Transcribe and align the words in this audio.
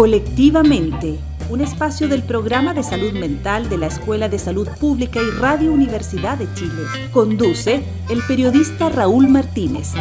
Colectivamente, 0.00 1.18
un 1.50 1.60
espacio 1.60 2.08
del 2.08 2.22
programa 2.22 2.72
de 2.72 2.82
salud 2.82 3.12
mental 3.12 3.68
de 3.68 3.76
la 3.76 3.88
Escuela 3.88 4.30
de 4.30 4.38
Salud 4.38 4.66
Pública 4.80 5.20
y 5.20 5.38
Radio 5.38 5.74
Universidad 5.74 6.38
de 6.38 6.50
Chile. 6.54 6.84
Conduce 7.12 7.82
el 8.08 8.22
periodista 8.26 8.88
Raúl 8.88 9.28
Martínez. 9.28 9.92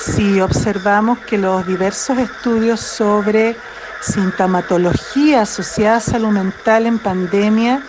si 0.00 0.40
observamos 0.40 1.18
que 1.20 1.38
los 1.38 1.66
diversos 1.66 2.18
estudios 2.18 2.80
sobre 2.80 3.56
sintomatología 4.00 5.42
asociada 5.42 5.96
a 5.96 6.00
salud 6.00 6.30
mental 6.30 6.86
en 6.86 6.98
pandemia 6.98 7.82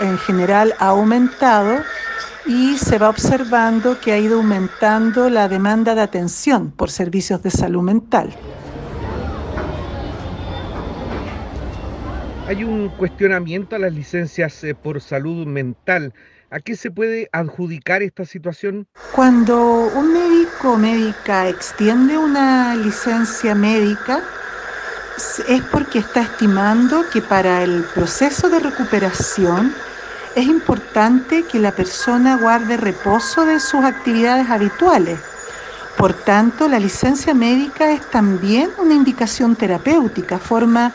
en 0.00 0.18
general 0.18 0.74
ha 0.80 0.88
aumentado 0.88 1.80
y 2.44 2.76
se 2.76 2.98
va 2.98 3.08
observando 3.08 4.00
que 4.00 4.12
ha 4.12 4.18
ido 4.18 4.38
aumentando 4.38 5.30
la 5.30 5.48
demanda 5.48 5.94
de 5.94 6.00
atención 6.00 6.72
por 6.72 6.90
servicios 6.90 7.42
de 7.42 7.50
salud 7.50 7.82
mental. 7.82 8.34
Hay 12.46 12.64
un 12.64 12.88
cuestionamiento 12.90 13.76
a 13.76 13.78
las 13.78 13.92
licencias 13.92 14.62
eh, 14.64 14.74
por 14.74 15.00
salud 15.00 15.46
mental. 15.46 16.12
¿A 16.54 16.60
qué 16.60 16.76
se 16.76 16.92
puede 16.92 17.28
adjudicar 17.32 18.04
esta 18.04 18.24
situación? 18.24 18.86
Cuando 19.10 19.90
un 19.92 20.12
médico 20.12 20.74
o 20.74 20.76
médica 20.76 21.48
extiende 21.48 22.16
una 22.16 22.76
licencia 22.76 23.56
médica, 23.56 24.22
es 25.48 25.62
porque 25.72 25.98
está 25.98 26.22
estimando 26.22 27.10
que 27.12 27.20
para 27.20 27.64
el 27.64 27.82
proceso 27.92 28.48
de 28.50 28.60
recuperación 28.60 29.74
es 30.36 30.46
importante 30.46 31.42
que 31.42 31.58
la 31.58 31.72
persona 31.72 32.36
guarde 32.36 32.76
reposo 32.76 33.44
de 33.44 33.58
sus 33.58 33.84
actividades 33.84 34.48
habituales. 34.48 35.18
Por 35.98 36.14
tanto, 36.14 36.68
la 36.68 36.78
licencia 36.78 37.34
médica 37.34 37.90
es 37.90 38.08
también 38.12 38.70
una 38.78 38.94
indicación 38.94 39.56
terapéutica, 39.56 40.38
forma 40.38 40.92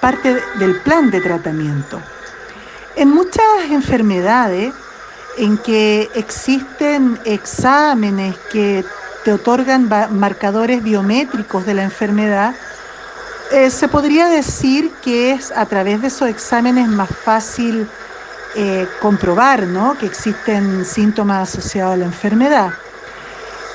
parte 0.00 0.36
del 0.60 0.80
plan 0.82 1.10
de 1.10 1.20
tratamiento. 1.20 2.00
En 2.94 3.08
muchas 3.08 3.42
enfermedades 3.70 4.72
en 5.36 5.58
que 5.58 6.10
existen 6.14 7.18
exámenes 7.24 8.36
que 8.50 8.84
te 9.24 9.32
otorgan 9.32 9.88
marcadores 10.12 10.82
biométricos 10.82 11.66
de 11.66 11.74
la 11.74 11.82
enfermedad, 11.82 12.54
eh, 13.52 13.70
se 13.70 13.88
podría 13.88 14.28
decir 14.28 14.92
que 15.02 15.32
es 15.32 15.50
a 15.50 15.66
través 15.66 16.00
de 16.00 16.08
esos 16.08 16.28
exámenes 16.28 16.88
más 16.88 17.10
fácil 17.10 17.86
eh, 18.54 18.86
comprobar 19.00 19.66
que 19.98 20.06
existen 20.06 20.84
síntomas 20.84 21.48
asociados 21.48 21.94
a 21.94 21.96
la 21.96 22.04
enfermedad. 22.04 22.72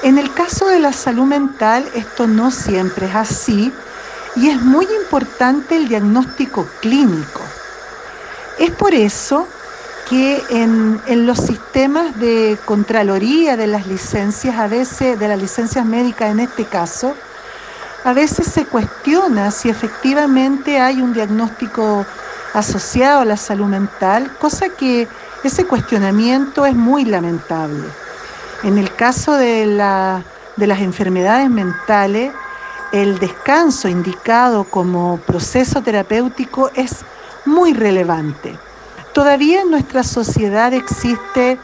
En 0.03 0.17
el 0.17 0.33
caso 0.33 0.67
de 0.67 0.79
la 0.79 0.93
salud 0.93 1.25
mental, 1.25 1.85
esto 1.93 2.27
no 2.27 2.51
siempre 2.51 3.07
es 3.07 3.15
así 3.15 3.73
y 4.35 4.49
es 4.49 4.61
muy 4.61 4.85
importante 5.01 5.77
el 5.77 5.87
diagnóstico 5.87 6.67
clínico. 6.81 7.41
Es 8.59 8.71
por 8.71 8.93
eso 8.93 9.47
que 10.09 10.41
en, 10.49 11.25
los 11.25 11.39
sistemas 11.39 12.19
de 12.19 12.57
contraloría 12.65 13.57
de 13.57 13.67
las 13.67 13.87
licencias, 13.87 14.55
a 14.57 14.67
veces 14.67 15.19
de 15.19 15.27
las 15.27 15.39
licencias 15.39 15.85
médicas 15.85 16.31
en 16.31 16.39
este 16.39 16.65
caso, 16.65 17.13
a 18.03 18.13
veces 18.13 18.47
se 18.47 18.65
cuestiona 18.65 19.49
si 19.49 19.69
efectivamente 19.69 20.79
hay 20.79 21.01
un 21.01 21.13
diagnóstico 21.13 22.05
asociado 22.53 23.21
a 23.21 23.25
la 23.25 23.37
salud 23.37 23.65
mental, 23.65 24.31
cosa 24.39 24.69
que 24.69 25.07
ese 25.43 25.65
cuestionamiento 25.65 26.65
es 26.65 26.75
muy 26.75 27.05
lamentable. 27.05 27.83
En 28.63 28.77
el 28.77 28.93
caso 28.95 29.33
de, 29.33 29.65
la, 29.65 30.23
de 30.55 30.67
las 30.67 30.81
enfermedades 30.81 31.49
mentales, 31.49 32.31
el 32.91 33.17
descanso 33.19 33.89
indicado 33.89 34.63
como 34.65 35.17
proceso 35.17 35.81
terapéutico 35.81 36.69
es 36.75 37.03
muy 37.45 37.73
relevante. 37.73 38.57
Todavía 39.15 39.61
en 39.61 39.71
nuestra 39.71 40.03
sociedad 40.03 40.73
existe 40.73 41.57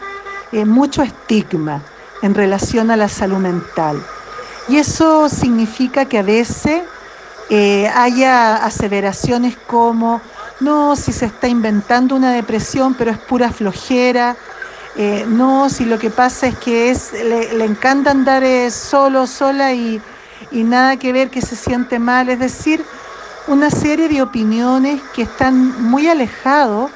eh, 0.54 0.64
mucho 0.64 1.04
estigma 1.04 1.82
en 2.22 2.34
relación 2.34 2.90
a 2.92 2.96
la 2.96 3.10
salud 3.10 3.40
mental. 3.40 4.02
Y 4.70 4.78
eso 4.78 5.28
significa 5.28 6.06
que 6.06 6.18
a 6.18 6.24
veces 6.24 6.82
eh, 7.50 7.92
haya 7.94 8.56
aseveraciones 8.56 9.58
como, 9.68 10.22
no, 10.62 10.96
si 10.96 11.12
se 11.12 11.26
está 11.26 11.50
inventando 11.50 12.16
una 12.16 12.32
depresión, 12.32 12.94
pero 12.94 13.12
es 13.12 13.18
pura 13.18 13.52
flojera, 13.52 14.38
eh, 14.96 15.26
no, 15.28 15.68
si 15.68 15.84
lo 15.84 16.00
que 16.00 16.10
pasa 16.10 16.48
es 16.48 16.56
que 16.56 16.96
le, 17.22 17.66
encanta 17.66 18.12
andar 18.12 18.46
solo, 18.72 19.28
sola 19.28 19.74
y, 19.74 20.02
y 20.52 20.64
nada 20.64 20.96
que 20.96 21.12
ver 21.12 21.30
que 21.30 21.42
se 21.42 21.58
siente 21.58 22.00
mal, 22.00 22.30
es 22.30 22.40
decir, 22.40 22.82
una 23.48 23.70
serie 23.70 24.08
de 24.08 24.22
opiniones 24.22 25.02
que 25.14 25.24
están 25.24 25.84
muy 25.84 26.08
alejados 26.08 26.90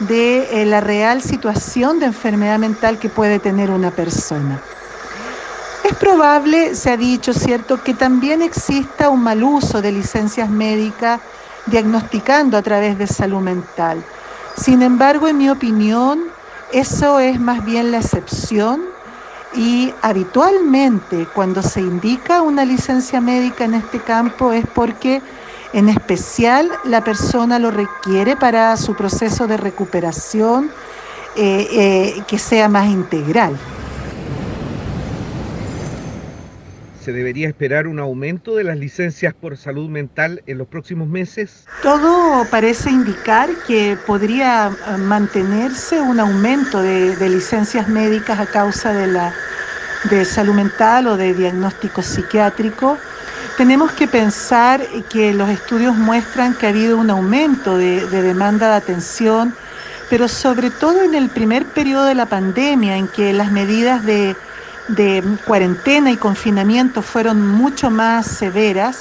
de 0.00 0.64
la 0.66 0.80
real 0.80 1.22
situación 1.22 1.98
de 1.98 2.06
enfermedad 2.06 2.58
mental 2.58 2.98
que 2.98 3.08
puede 3.08 3.38
tener 3.38 3.70
una 3.70 3.90
persona. 3.90 4.60
Es 5.84 5.94
probable, 5.94 6.74
se 6.74 6.90
ha 6.90 6.96
dicho, 6.96 7.32
¿cierto?, 7.32 7.82
que 7.82 7.94
también 7.94 8.42
exista 8.42 9.08
un 9.08 9.22
mal 9.22 9.42
uso 9.42 9.80
de 9.80 9.92
licencias 9.92 10.50
médicas 10.50 11.20
diagnosticando 11.66 12.56
a 12.56 12.62
través 12.62 12.98
de 12.98 13.06
salud 13.06 13.40
mental. 13.40 14.02
Sin 14.56 14.82
embargo, 14.82 15.28
en 15.28 15.38
mi 15.38 15.48
opinión, 15.48 16.24
eso 16.72 17.18
es 17.20 17.40
más 17.40 17.64
bien 17.64 17.90
la 17.90 17.98
excepción 17.98 18.82
y 19.54 19.94
habitualmente 20.02 21.26
cuando 21.32 21.62
se 21.62 21.80
indica 21.80 22.42
una 22.42 22.64
licencia 22.64 23.20
médica 23.20 23.64
en 23.64 23.74
este 23.74 24.00
campo 24.00 24.52
es 24.52 24.66
porque 24.66 25.22
en 25.72 25.88
especial 25.88 26.70
la 26.84 27.04
persona 27.04 27.58
lo 27.58 27.70
requiere 27.70 28.36
para 28.36 28.76
su 28.76 28.94
proceso 28.94 29.46
de 29.46 29.56
recuperación 29.56 30.70
eh, 31.36 31.68
eh, 31.70 32.22
que 32.26 32.38
sea 32.38 32.68
más 32.68 32.88
integral. 32.88 33.56
¿Se 37.08 37.12
debería 37.12 37.48
esperar 37.48 37.86
un 37.86 38.00
aumento 38.00 38.54
de 38.54 38.64
las 38.64 38.76
licencias 38.76 39.32
por 39.32 39.56
salud 39.56 39.88
mental 39.88 40.42
en 40.46 40.58
los 40.58 40.66
próximos 40.68 41.08
meses? 41.08 41.64
Todo 41.82 42.44
parece 42.50 42.90
indicar 42.90 43.48
que 43.66 43.96
podría 44.06 44.66
eh, 44.66 44.98
mantenerse 44.98 46.00
un 46.00 46.20
aumento 46.20 46.82
de, 46.82 47.16
licencias 47.30 47.88
médicas 47.88 48.38
a 48.38 48.46
causa 48.46 48.92
de 48.92 49.06
la 49.06 49.32
de 50.10 50.24
salud 50.24 50.54
mental 50.54 51.06
o 51.06 51.16
de 51.16 51.32
diagnóstico 51.32 52.02
psiquiátrico. 52.02 52.98
Tenemos 53.58 53.90
que 53.90 54.06
pensar 54.06 54.86
que 55.10 55.34
los 55.34 55.50
estudios 55.50 55.96
muestran 55.96 56.54
que 56.54 56.66
ha 56.66 56.68
habido 56.68 56.96
un 56.96 57.10
aumento 57.10 57.76
de 57.76 58.06
demanda 58.06 58.68
de 58.68 58.76
atención, 58.76 59.52
pero 60.08 60.28
sobre 60.28 60.70
todo 60.70 61.02
en 61.02 61.12
el 61.12 61.28
primer 61.28 61.66
periodo 61.66 62.04
de 62.04 62.14
la 62.14 62.26
pandemia, 62.26 62.96
en 62.96 63.08
que 63.08 63.32
las 63.32 63.50
medidas 63.50 64.04
de 64.04 64.36
cuarentena 65.44 66.12
y 66.12 66.16
confinamiento 66.16 67.02
fueron 67.02 67.44
mucho 67.48 67.90
más 67.90 68.28
severas, 68.28 69.00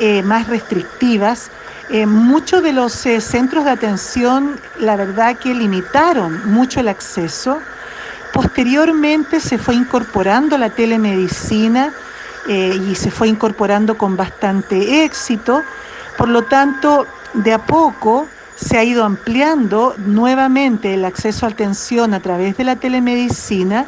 eh, 0.00 0.24
más 0.24 0.48
restrictivas. 0.48 1.52
Eh, 1.88 2.04
muchos 2.06 2.64
de 2.64 2.72
los 2.72 3.06
eh, 3.06 3.20
centros 3.20 3.64
de 3.64 3.70
atención, 3.70 4.58
la 4.80 4.96
verdad 4.96 5.36
que 5.36 5.54
limitaron 5.54 6.52
mucho 6.52 6.80
el 6.80 6.88
acceso. 6.88 7.60
Posteriormente 8.32 9.38
se 9.38 9.56
fue 9.56 9.76
incorporando 9.76 10.58
la 10.58 10.70
telemedicina 10.70 11.92
y 12.48 12.94
se 12.94 13.10
fue 13.10 13.28
incorporando 13.28 13.96
con 13.96 14.16
bastante 14.16 15.04
éxito. 15.04 15.62
Por 16.16 16.28
lo 16.28 16.42
tanto, 16.42 17.06
de 17.32 17.52
a 17.52 17.58
poco 17.58 18.26
se 18.56 18.78
ha 18.78 18.84
ido 18.84 19.04
ampliando 19.04 19.94
nuevamente 19.98 20.94
el 20.94 21.04
acceso 21.04 21.46
a 21.46 21.48
atención 21.48 22.14
a 22.14 22.20
través 22.20 22.56
de 22.56 22.64
la 22.64 22.76
telemedicina 22.76 23.86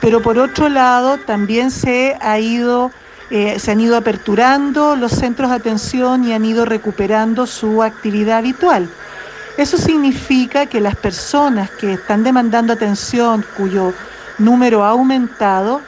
pero 0.00 0.22
por 0.22 0.38
otro 0.38 0.68
lado 0.68 1.18
también 1.18 1.70
se, 1.70 2.16
ha 2.20 2.38
ido, 2.38 2.90
eh, 3.30 3.58
se 3.58 3.70
han 3.70 3.80
ido 3.80 3.96
aperturando 3.96 4.96
los 4.96 5.12
centros 5.12 5.50
de 5.50 5.56
atención 5.56 6.24
y 6.24 6.32
han 6.32 6.44
ido 6.44 6.64
recuperando 6.64 7.46
su 7.46 7.82
actividad 7.82 8.38
habitual. 8.38 8.88
Eso 9.58 9.76
significa 9.76 10.66
que 10.66 10.80
las 10.80 10.96
personas 10.96 11.70
que 11.70 11.92
están 11.94 12.24
demandando 12.24 12.72
atención, 12.72 13.44
cuyo 13.56 13.92
número 14.38 14.84
ha 14.84 14.90
aumentado, 14.90 15.82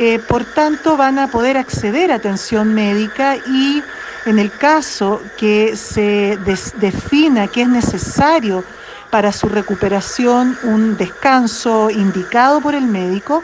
eh, 0.00 0.20
por 0.20 0.44
tanto 0.44 0.96
van 0.96 1.18
a 1.18 1.26
poder 1.26 1.56
acceder 1.56 2.12
a 2.12 2.14
atención 2.14 2.72
médica 2.72 3.36
y 3.36 3.82
en 4.24 4.38
el 4.38 4.56
caso 4.56 5.20
que 5.36 5.76
se 5.76 6.38
defina 6.76 7.48
que 7.48 7.62
es 7.62 7.68
necesario 7.68 8.64
para 9.10 9.32
su 9.32 9.48
recuperación 9.48 10.56
un 10.62 10.96
descanso 10.96 11.90
indicado 11.90 12.60
por 12.60 12.76
el 12.76 12.86
médico, 12.86 13.42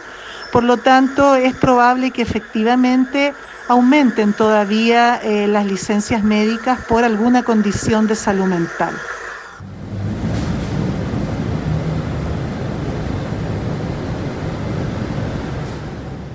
por 0.53 0.63
lo 0.63 0.77
tanto, 0.77 1.35
es 1.35 1.55
probable 1.55 2.13
que 2.13 2.23
efectivamente 2.23 3.35
aumenten 3.67 4.33
todavía 4.33 5.17
eh, 5.17 5.49
las 5.49 5.67
licencias 5.67 6.23
médicas 6.23 6.79
por 6.87 7.03
alguna 7.03 7.43
condición 7.43 8.07
de 8.07 8.15
salud 8.15 8.47
mental. 8.47 8.95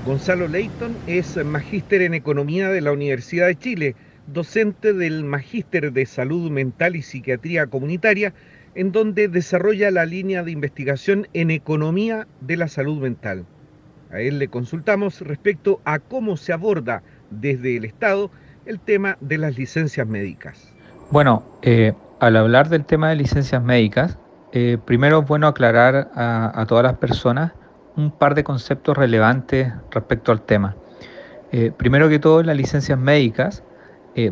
Gonzalo 0.10 0.48
Leighton 0.48 0.98
es 1.06 1.38
magíster 1.46 2.02
en 2.02 2.16
Economía 2.16 2.70
de 2.70 2.82
la 2.82 2.92
Universidad 2.92 3.46
de 3.46 3.56
Chile, 3.56 3.96
docente 4.26 4.92
del 4.92 5.24
Magíster 5.24 5.94
de 5.94 6.04
Salud 6.08 6.50
Mental 6.50 6.96
y 6.96 7.04
Psiquiatría 7.04 7.68
Comunitaria, 7.68 8.34
en 8.74 8.92
donde 8.92 9.28
desarrolla 9.28 9.92
la 9.92 10.08
línea 10.08 10.42
de 10.42 10.50
investigación 10.50 11.28
en 11.34 11.52
Economía 11.52 12.26
de 12.42 12.58
la 12.58 12.68
Salud 12.68 13.00
Mental. 13.00 13.46
A 14.12 14.20
él 14.20 14.40
le 14.40 14.48
consultamos 14.48 15.22
respecto 15.22 15.80
a 15.86 16.00
cómo 16.00 16.38
se 16.38 16.54
aborda 16.54 17.04
desde 17.30 17.78
el 17.78 17.86
Estado 17.86 18.32
el 18.66 18.80
tema 18.80 19.16
de 19.22 19.38
las 19.38 19.60
licencias 19.60 20.08
médicas. 20.08 20.74
Bueno, 21.12 21.44
eh, 21.62 21.94
al 22.20 22.36
hablar 22.36 22.70
del 22.70 22.84
tema 22.84 23.10
de 23.10 23.16
licencias 23.16 23.62
médicas, 23.62 24.18
eh, 24.54 24.80
primero 24.84 25.20
es 25.20 25.28
bueno 25.28 25.46
aclarar 25.46 26.10
a, 26.16 26.66
todas 26.68 26.84
las 26.84 26.98
personas 26.98 27.52
un 28.00 28.12
par 28.12 28.36
de 28.36 28.44
conceptos 28.44 28.98
relevantes 28.98 29.74
respecto 29.92 30.32
al 30.32 30.42
tema. 30.42 30.76
Eh, 31.52 31.72
primero 31.76 32.10
que 32.10 32.20
todo, 32.20 32.44
las 32.44 32.56
licencias 32.56 32.98
médicas 32.98 33.64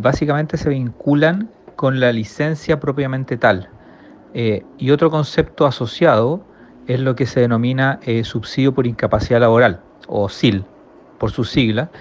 básicamente 0.01 0.57
se 0.57 0.69
vinculan 0.69 1.49
con 1.77 2.01
la 2.01 2.11
licencia 2.11 2.77
propiamente 2.77 3.37
tal. 3.37 3.69
y 4.33 4.91
otro 4.91 5.09
concepto 5.09 5.65
asociado 5.65 6.43
es 6.87 6.99
lo 7.01 7.15
que 7.15 7.25
se 7.25 7.41
denomina 7.41 7.99
eh, 8.03 8.23
subsidio 8.23 8.73
por 8.73 8.87
incapacidad 8.87 9.41
laboral, 9.41 9.81
o 10.07 10.29
SIL, 10.29 10.65
por 11.19 11.31
su 11.31 11.43
sigla, 11.43 11.91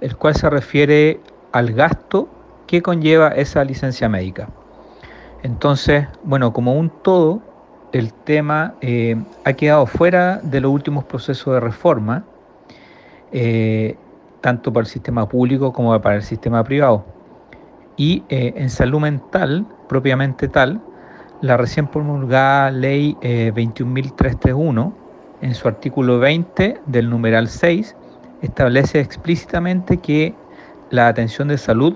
el 0.00 0.16
cual 0.16 0.34
se 0.34 0.50
refiere 0.50 1.20
al 1.52 1.72
gasto 1.72 2.28
que 2.66 2.82
conlleva 2.82 3.28
esa 3.28 3.64
licencia 3.64 4.08
médica. 4.08 4.48
Entonces, 5.42 6.08
bueno, 6.24 6.52
como 6.52 6.74
un 6.74 6.90
todo, 7.02 7.42
el 7.94 8.12
tema 8.12 8.74
eh, 8.80 9.16
ha 9.44 9.52
quedado 9.52 9.86
fuera 9.86 10.38
de 10.42 10.60
los 10.60 10.72
últimos 10.72 11.04
procesos 11.04 11.54
de 11.54 11.60
reforma, 11.60 12.24
eh, 13.30 13.96
tanto 14.40 14.72
para 14.72 14.82
el 14.82 14.88
sistema 14.88 15.28
público 15.28 15.72
como 15.72 15.98
para 16.00 16.16
el 16.16 16.22
sistema 16.22 16.64
privado. 16.64 17.04
Y 17.96 18.24
en 18.28 18.68
salud 18.68 18.98
mental, 18.98 19.64
propiamente 19.88 20.48
tal, 20.48 20.80
la 21.40 21.56
recién 21.56 21.86
promulgada 21.86 22.72
ley 22.72 23.16
21.331, 23.22 24.88
eh, 24.88 25.46
en 25.46 25.54
su 25.54 25.68
artículo 25.68 26.18
20 26.18 26.80
del 26.86 27.08
numeral 27.08 27.46
6, 27.46 27.94
establece 28.42 28.98
explícitamente 28.98 29.98
que 29.98 30.34
la 30.90 31.06
atención 31.06 31.46
de 31.46 31.58
salud 31.58 31.94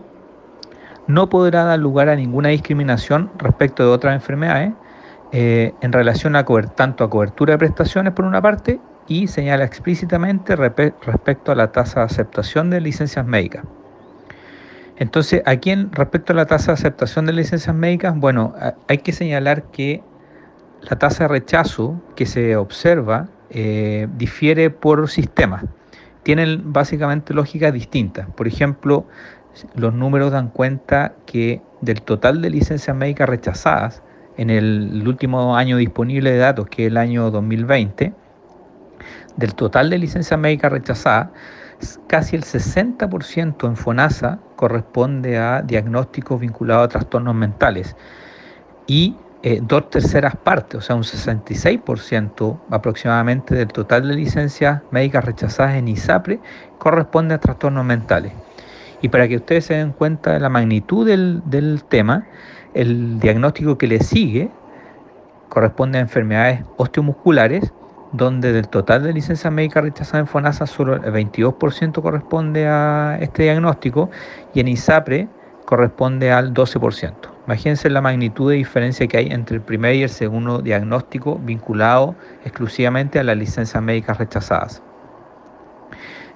no 1.08 1.28
podrá 1.28 1.64
dar 1.64 1.80
lugar 1.80 2.08
a 2.08 2.14
ninguna 2.14 2.50
discriminación 2.50 3.32
respecto 3.38 3.82
de 3.82 3.88
otras 3.88 4.14
enfermedades 4.14 4.74
eh, 5.32 5.75
en 5.82 5.92
relación 5.92 6.36
a 6.36 6.44
tanto 6.75 7.04
a 7.04 7.10
cobertura 7.10 7.52
de 7.52 7.58
prestaciones 7.58 8.12
por 8.14 8.25
una 8.25 8.40
parte 8.40 8.80
y 9.08 9.26
señala 9.26 9.64
explícitamente 9.64 10.56
respecto 10.56 11.52
a 11.52 11.54
la 11.54 11.72
tasa 11.72 12.00
de 12.00 12.06
aceptación 12.06 12.70
de 12.70 12.80
licencias 12.80 13.26
médicas. 13.26 13.64
Entonces, 14.96 15.42
aquí 15.46 15.70
en 15.70 15.92
respecto 15.92 16.32
a 16.32 16.36
la 16.36 16.46
tasa 16.46 16.72
de 16.72 16.75
aceptación 16.75 17.26
de 17.26 17.32
licencias 17.32 17.75
médicas, 17.75 18.14
bueno, 18.16 18.54
hay 18.88 18.98
que 18.98 19.12
señalar 19.12 19.64
que 19.70 20.02
la 20.80 20.98
tasa 20.98 21.25
de 21.25 21.28
rechazo 21.28 22.00
que 22.16 22.26
se 22.26 22.56
observa 22.56 23.28
eh, 23.50 24.08
difiere 24.16 24.70
por 24.70 25.08
sistemas. 25.08 25.64
Tienen 26.22 26.72
básicamente 26.72 27.32
lógicas 27.32 27.72
distintas. 27.72 28.28
Por 28.30 28.48
ejemplo, 28.48 29.06
los 29.75 29.94
números 29.94 30.32
dan 30.32 30.48
cuenta 30.48 31.14
que 31.26 31.62
del 31.80 32.02
total 32.02 32.42
de 32.42 32.50
licencias 32.50 32.97
médicas 32.97 33.28
rechazadas 33.28 34.02
en 34.38 34.50
el 34.50 35.07
último 35.07 35.57
año 35.57 35.76
disponible 35.76 36.30
de 36.30 36.38
datos, 36.38 36.68
que 36.68 36.87
es 36.87 36.90
el 36.90 36.97
año 36.97 37.30
2020, 37.30 38.14
del 39.37 39.54
total 39.54 39.90
de 39.90 39.99
licencias 39.99 40.38
médicas 40.38 40.73
rechazadas, 40.73 41.28
casi 42.07 42.37
el 42.37 42.45
60% 42.45 43.66
en 43.68 43.76
FONASA 43.76 44.38
corresponde 44.57 45.38
a 45.38 45.62
diagnósticos 45.62 46.40
vinculados 46.40 46.85
a 46.85 46.88
trastornos 46.88 47.35
mentales 47.35 47.97
y 48.87 49.16
eh, 49.42 49.61
dos 49.62 49.90
terceras 49.90 50.35
partes, 50.37 50.78
o 50.78 50.80
sea, 50.80 50.97
un 50.97 51.02
66% 51.02 52.61
aproximadamente 52.71 53.54
del 53.54 53.68
total 53.68 54.09
de 54.09 54.14
licencias 54.14 54.83
médicas 54.90 55.25
rechazadas 55.25 55.76
en 55.76 55.88
ISAPRE 55.88 56.40
corresponde 56.78 57.35
a 57.35 57.38
trastornos 57.38 57.85
mentales. 57.85 58.33
Y 59.00 59.09
para 59.11 59.28
que 59.28 59.37
ustedes 59.37 59.66
se 59.66 59.75
den 59.75 59.92
cuenta 59.92 60.33
de 60.33 60.40
la 60.40 60.49
magnitud 60.49 61.07
del, 61.07 61.42
del 61.45 61.85
tema, 61.85 62.26
el 62.78 63.18
diagnóstico 63.18 63.76
que 63.76 63.88
le 63.88 64.00
sigue 64.00 64.50
corresponde 65.49 65.99
a 65.99 66.00
enfermedades 66.00 66.62
osteomusculares 66.76 67.73
donde 68.12 68.52
del 68.52 68.68
total 68.68 69.02
de 69.02 69.12
licencias 69.12 69.52
médicas 69.52 69.82
rechazadas 69.82 70.20
en 70.20 70.26
FONASA 70.28 70.66
solo 70.66 70.94
el 70.94 71.02
22% 71.02 72.00
corresponde 72.00 72.66
a 72.68 73.18
este 73.20 73.42
diagnóstico 73.42 74.11
y 74.54 74.61
en 74.61 74.68
ISAPRE 74.68 75.28
corresponde 75.64 76.30
al 76.30 76.54
12%. 76.54 77.12
Imagínense 77.47 77.90
la 77.90 78.00
magnitud 78.00 78.50
de 78.50 78.56
diferencia 78.56 79.06
que 79.08 79.18
hay 79.18 79.26
entre 79.26 79.56
el 79.56 79.62
primer 79.62 79.97
y 79.97 80.04
el 80.04 80.08
segundo 80.08 80.61
diagnóstico 80.61 81.38
vinculado 81.42 82.14
exclusivamente 82.44 83.18
a 83.18 83.25
las 83.25 83.37
licencias 83.37 83.82
médicas 83.82 84.18
rechazadas. 84.18 84.82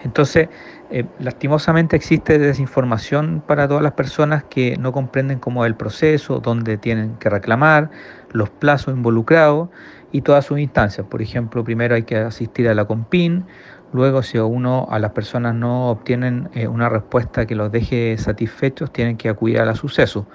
Entonces, 0.03 0.49
eh, 0.93 1.07
lastimosamente 1.19 1.97
existe 1.97 2.39
desinformación 2.39 3.43
para 3.47 3.67
todas 3.67 3.83
las 3.83 3.93
personas 3.93 4.45
que 4.45 4.77
no 4.77 4.93
comprenden 4.93 5.39
cómo 5.39 5.65
es 5.65 5.69
el 5.69 5.75
proceso, 5.75 6.41
dónde 6.41 6.77
tienen 6.77 7.17
que 7.17 7.31
reclamar, 7.31 7.91
los 8.33 8.51
plazos 8.51 8.95
involucrados 8.95 9.71
y 10.13 10.21
todas 10.21 10.45
sus 10.45 10.59
instancias. 10.59 11.07
Por 11.07 11.23
ejemplo, 11.23 11.65
primero 11.65 11.95
hay 11.95 12.03
que 12.03 12.19
asistir 12.19 12.69
a 12.69 12.75
la 12.75 12.85
COMPIN, 12.85 13.47
luego 13.95 14.23
si 14.23 14.37
uno 14.37 14.87
a 14.91 14.99
las 14.99 15.13
personas 15.13 15.55
no 15.55 15.89
obtienen 15.89 16.51
eh, 16.53 16.69
una 16.69 16.91
respuesta 16.91 17.47
que 17.47 17.55
los 17.55 17.73
deje 17.73 18.19
satisfechos, 18.19 18.93
tienen 18.93 19.17
que 19.17 19.31
acudir 19.31 19.61
a 19.61 19.65
la 19.65 19.75
suceso. 19.75 20.27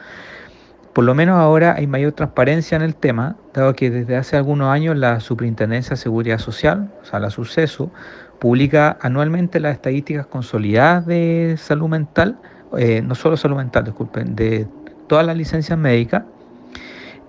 Por 0.98 1.04
lo 1.04 1.14
menos 1.14 1.38
ahora 1.38 1.76
hay 1.78 1.86
mayor 1.86 2.14
transparencia 2.14 2.76
en 2.76 2.82
el 2.82 2.96
tema, 2.96 3.36
dado 3.54 3.76
que 3.76 3.92
desde 3.92 4.16
hace 4.16 4.36
algunos 4.36 4.70
años 4.70 4.98
la 4.98 5.20
Superintendencia 5.20 5.92
de 5.92 5.98
Seguridad 5.98 6.40
Social, 6.40 6.92
o 7.04 7.06
sea, 7.06 7.20
la 7.20 7.30
suceso, 7.30 7.92
publica 8.39 8.98
anualmente 9.01 9.60
las 9.60 9.74
estadísticas 9.74 10.27
consolidadas 10.27 11.06
de 11.06 11.56
salud 11.58 11.89
mental, 11.89 12.39
eh, 12.77 13.01
no 13.01 13.15
solo 13.15 13.38
salud 13.38 13.58
mental, 13.58 13.86
disculpen, 13.86 14.36
de 14.36 14.67
todas 15.08 15.25
las 15.25 15.38
licencias 15.38 15.77
médicas, 15.77 16.24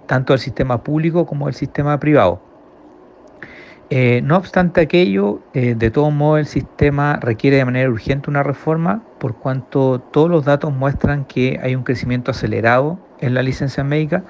tanto 0.07 0.33
del 0.33 0.41
sistema 0.41 0.83
público 0.83 1.27
como 1.27 1.47
del 1.47 1.55
sistema 1.55 1.99
privado. 1.99 2.43
Eh, 3.91 4.21
no 4.23 4.37
obstante 4.37 4.83
aquello, 4.83 5.41
eh, 5.55 5.75
de 5.75 5.91
todo 5.91 6.11
modo 6.11 6.37
el 6.37 6.45
sistema 6.45 7.19
requiere 7.23 7.57
de 7.57 7.65
manera 7.65 7.89
urgente 7.89 8.29
una 8.29 8.43
reforma 8.43 9.03
por 9.19 9.37
cuanto 9.37 9.99
todos 9.99 10.29
los 10.29 10.45
datos 10.45 10.75
muestran 10.75 11.25
que 11.25 11.59
hay 11.63 11.75
un 11.75 11.85
crecimiento 11.85 12.31
acelerado 12.31 12.99
en 13.21 13.33
la 13.33 13.43
licencia 13.43 13.85
médica, 13.85 14.25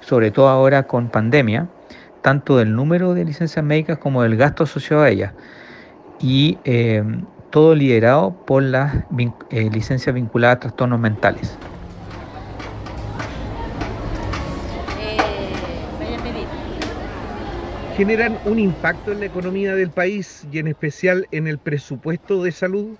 sobre 0.00 0.30
todo 0.30 0.48
ahora 0.48 0.84
con 0.84 1.08
pandemia, 1.08 1.66
tanto 2.20 2.58
del 2.58 2.76
número 2.76 3.12
de 3.14 3.24
licencias 3.24 3.64
médicas 3.64 3.98
como 3.98 4.22
del 4.22 4.36
gasto 4.36 4.62
asociado 4.62 5.02
a 5.02 5.10
ellas, 5.10 5.32
y 6.22 6.58
eh, 6.64 7.02
todo 7.50 7.74
liderado 7.74 8.32
por 8.46 8.62
las 8.62 9.04
licencias 9.50 10.14
vinculadas 10.14 10.56
a 10.56 10.60
trastornos 10.60 11.00
mentales. 11.00 11.58
generan 17.96 18.38
un 18.46 18.58
impacto 18.58 19.12
en 19.12 19.20
la 19.20 19.26
economía 19.26 19.74
del 19.74 19.90
país 19.90 20.46
y 20.50 20.58
en 20.58 20.66
especial 20.66 21.28
en 21.30 21.46
el 21.46 21.58
presupuesto 21.58 22.42
de 22.42 22.50
salud? 22.50 22.96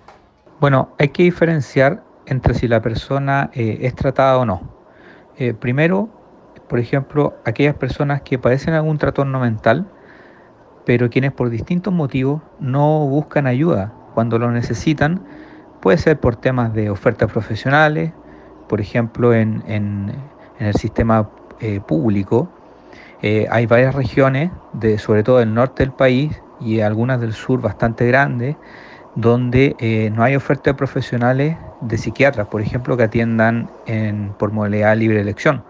Bueno, 0.59 0.93
hay 0.99 1.09
que 1.09 1.23
diferenciar 1.23 2.03
entre 2.25 2.53
si 2.53 2.67
la 2.67 2.81
persona 2.81 3.49
eh, 3.53 3.79
es 3.81 3.95
tratada 3.95 4.37
o 4.37 4.45
no. 4.45 4.61
Eh, 5.37 5.53
primero, 5.53 6.09
por 6.69 6.79
ejemplo, 6.79 7.35
aquellas 7.43 7.75
personas 7.75 8.21
que 8.21 8.37
padecen 8.37 8.75
algún 8.75 8.97
trastorno 8.97 9.39
mental, 9.39 9.87
pero 10.85 11.09
quienes 11.09 11.31
por 11.31 11.49
distintos 11.49 11.93
motivos 11.93 12.41
no 12.59 13.05
buscan 13.07 13.47
ayuda 13.47 13.93
cuando 14.13 14.37
lo 14.39 14.51
necesitan, 14.51 15.21
puede 15.81 15.97
ser 15.97 16.19
por 16.19 16.35
temas 16.35 16.73
de 16.73 16.89
ofertas 16.89 17.31
profesionales, 17.31 18.11
por 18.67 18.81
ejemplo, 18.81 19.33
en, 19.33 20.13
el 20.59 20.73
sistema 20.75 21.29
eh, 21.59 21.81
público, 21.85 22.49
eh, 23.21 23.47
hay 23.49 23.65
varias 23.65 23.95
regiones, 23.95 24.51
de, 24.73 24.97
sobre 24.97 25.23
todo 25.23 25.39
del 25.39 25.53
norte 25.53 25.83
del 25.83 25.91
país 25.91 26.41
y 26.59 26.79
algunas 26.79 27.19
del 27.19 27.33
sur 27.33 27.61
bastante 27.61 28.05
grandes, 28.07 28.55
donde 29.15 29.75
eh, 29.79 30.09
no 30.13 30.23
hay 30.23 30.35
oferta 30.35 30.71
de 30.71 30.73
profesionales 30.75 31.57
de 31.81 31.97
psiquiatras, 31.97 32.47
por 32.47 32.61
ejemplo, 32.61 32.97
que 32.97 33.03
atiendan 33.03 33.69
en, 33.85 34.33
por 34.39 34.51
modalidad 34.51 34.95
libre 34.97 35.21
elección, 35.21 35.63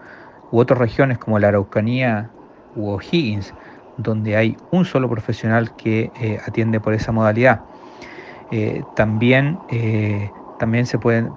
u 0.50 0.58
otras 0.58 0.78
regiones 0.78 1.18
como 1.18 1.38
la 1.38 1.48
Araucanía 1.48 2.30
u 2.76 2.88
O'Higgins, 2.88 3.52
donde 3.96 4.36
hay 4.36 4.56
un 4.70 4.84
solo 4.84 5.08
profesional 5.08 5.74
que 5.76 6.10
eh, 6.20 6.38
atiende 6.46 6.80
por 6.80 6.94
esa 6.94 7.12
modalidad. 7.12 7.60
también, 8.94 9.58
también 10.58 10.86
se 10.86 10.98
puede, 10.98 11.30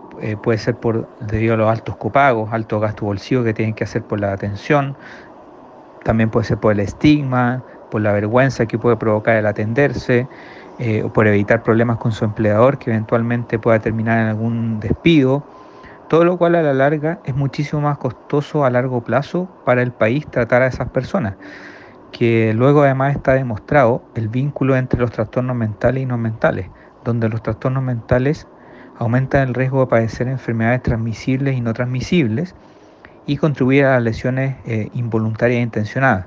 ser 0.57 0.75
por, 0.75 1.07
debido 1.19 1.55
a 1.55 1.57
los 1.57 1.69
altos 1.69 1.95
copagos, 1.97 2.53
altos 2.53 2.79
gastos 2.81 3.05
bolsillo 3.05 3.43
que 3.43 3.53
tienen 3.53 3.73
que 3.73 3.83
hacer 3.83 4.03
por 4.03 4.19
la 4.19 4.31
atención, 4.33 4.95
también 6.03 6.29
puede 6.29 6.45
ser 6.45 6.57
por 6.57 6.73
el 6.73 6.79
estigma, 6.79 7.63
por 7.89 8.01
la 8.01 8.11
vergüenza 8.11 8.65
que 8.65 8.77
puede 8.77 8.97
provocar 8.97 9.35
el 9.37 9.45
atenderse, 9.45 10.27
eh, 10.79 11.01
o 11.03 11.11
por 11.11 11.25
evitar 11.25 11.63
problemas 11.63 11.97
con 11.97 12.11
su 12.11 12.23
empleador 12.23 12.77
que 12.77 12.91
eventualmente 12.91 13.57
pueda 13.57 13.79
terminar 13.79 14.19
en 14.19 14.27
algún 14.27 14.79
despido. 14.79 15.43
Todo 16.07 16.23
lo 16.23 16.37
cual 16.37 16.55
a 16.55 16.61
la 16.61 16.73
larga 16.73 17.19
es 17.25 17.35
muchísimo 17.35 17.81
más 17.81 17.97
costoso 17.97 18.63
a 18.63 18.69
largo 18.69 19.03
plazo 19.03 19.47
para 19.65 19.81
el 19.81 19.91
país 19.91 20.27
tratar 20.27 20.61
a 20.61 20.67
esas 20.67 20.89
personas, 20.89 21.33
que 22.11 22.53
luego 22.53 22.83
además 22.83 23.15
está 23.15 23.33
demostrado 23.33 24.03
el 24.15 24.27
vínculo 24.29 24.75
entre 24.75 24.99
los 24.99 25.11
trastornos 25.11 25.55
mentales 25.55 26.03
y 26.03 26.05
no 26.05 26.17
mentales, 26.17 26.69
donde 27.03 27.29
los 27.29 27.41
trastornos 27.43 27.83
mentales 27.83 28.47
aumentan 28.97 29.47
el 29.47 29.53
riesgo 29.53 29.81
de 29.81 29.87
padecer 29.87 30.27
enfermedades 30.27 30.83
transmisibles 30.83 31.55
y 31.55 31.61
no 31.61 31.73
transmisibles, 31.73 32.55
y 33.25 33.37
contribuir 33.37 33.85
a 33.85 33.95
las 33.95 34.03
lesiones 34.03 34.55
eh, 34.65 34.89
involuntarias 34.93 35.59
e 35.59 35.61
intencionadas. 35.61 36.25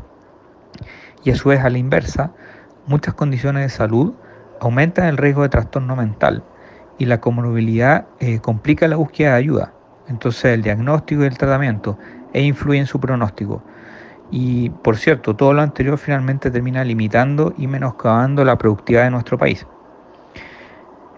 Y 1.25 1.31
a 1.31 1.35
su 1.35 1.49
vez, 1.49 1.61
a 1.61 1.71
la 1.71 1.79
inversa, 1.79 2.33
muchas 2.87 3.15
condiciones 3.15 3.63
de 3.63 3.69
salud 3.71 4.13
aumentan 4.61 5.07
el 5.07 5.17
riesgo 5.17 5.43
de 5.43 5.49
trastorno 5.49 5.97
mental 5.97 6.45
y 6.99 7.07
la 7.07 7.21
comorbilidad 7.21 8.07
eh, 8.21 8.41
complica 8.41 8.87
la 8.87 8.97
búsqueda 8.97 9.31
de 9.31 9.37
ayuda. 9.37 9.73
Entonces, 10.09 10.45
el 10.47 10.63
diagnóstico 10.63 11.23
y 11.23 11.27
el 11.27 11.39
tratamiento 11.39 11.99
e 12.33 12.43
influye 12.43 12.79
en 12.79 12.87
su 12.87 13.01
pronóstico. 13.01 13.63
Y 14.31 14.71
por 14.71 14.97
cierto, 14.97 15.35
todo 15.35 15.53
lo 15.53 15.63
anterior 15.63 15.99
finalmente 15.99 16.51
termina 16.51 16.85
limitando 16.85 17.53
y 17.59 17.67
menoscabando 17.67 18.45
la 18.45 18.57
productividad 18.57 19.05
de 19.05 19.11
nuestro 19.11 19.39
país. 19.39 19.67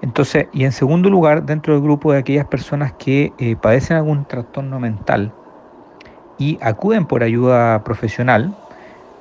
Entonces, 0.00 0.48
y 0.52 0.64
en 0.64 0.72
segundo 0.72 1.10
lugar, 1.10 1.44
dentro 1.44 1.74
del 1.74 1.82
grupo 1.82 2.12
de 2.12 2.18
aquellas 2.18 2.46
personas 2.46 2.92
que 2.94 3.32
eh, 3.38 3.56
padecen 3.56 3.98
algún 3.98 4.24
trastorno 4.24 4.80
mental, 4.80 5.32
y 6.42 6.58
acuden 6.60 7.06
por 7.06 7.22
ayuda 7.22 7.84
profesional. 7.84 8.52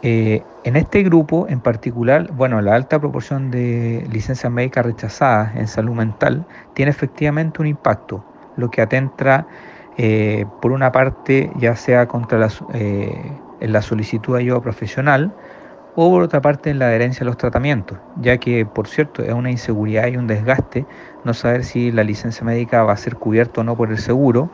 Eh, 0.02 0.42
en 0.64 0.76
este 0.76 1.04
grupo 1.04 1.48
en 1.48 1.60
particular, 1.60 2.32
bueno, 2.32 2.60
la 2.62 2.74
alta 2.74 3.00
proporción 3.00 3.52
de 3.52 4.08
licencias 4.12 4.52
médicas 4.52 4.86
rechazadas 4.86 5.56
en 5.56 5.68
salud 5.68 5.94
mental 5.94 6.46
tiene 6.74 6.90
efectivamente 6.90 7.62
un 7.62 7.68
impacto, 7.68 8.24
lo 8.56 8.72
que 8.72 8.82
atenta 8.82 9.46
eh, 9.98 10.46
por 10.62 10.72
una 10.72 10.92
parte 10.92 11.52
ya 11.58 11.76
sea 11.76 12.08
contra 12.08 12.40
la, 12.40 12.50
eh, 12.74 13.32
en 13.62 13.72
la 13.72 13.82
solicitud 13.82 14.36
de 14.36 14.42
ayuda 14.42 14.62
profesional 14.62 15.34
o 15.96 16.10
por 16.10 16.24
otra 16.24 16.42
parte 16.42 16.70
en 16.70 16.80
la 16.80 16.88
adherencia 16.88 17.24
a 17.24 17.26
los 17.26 17.38
tratamientos, 17.38 17.98
ya 18.22 18.38
que 18.38 18.66
por 18.66 18.88
cierto 18.88 19.24
es 19.24 19.34
una 19.34 19.52
inseguridad 19.52 20.08
y 20.08 20.18
un 20.18 20.28
desgaste 20.28 20.86
no 21.24 21.34
saber 21.34 21.64
si 21.64 21.92
la 21.92 22.04
licencia 22.04 22.46
médica 22.46 22.84
va 22.84 22.94
a 22.94 22.98
ser 22.98 23.16
cubierta 23.16 23.62
o 23.62 23.64
no 23.64 23.76
por 23.76 23.92
el 23.92 23.98
seguro 23.98 24.50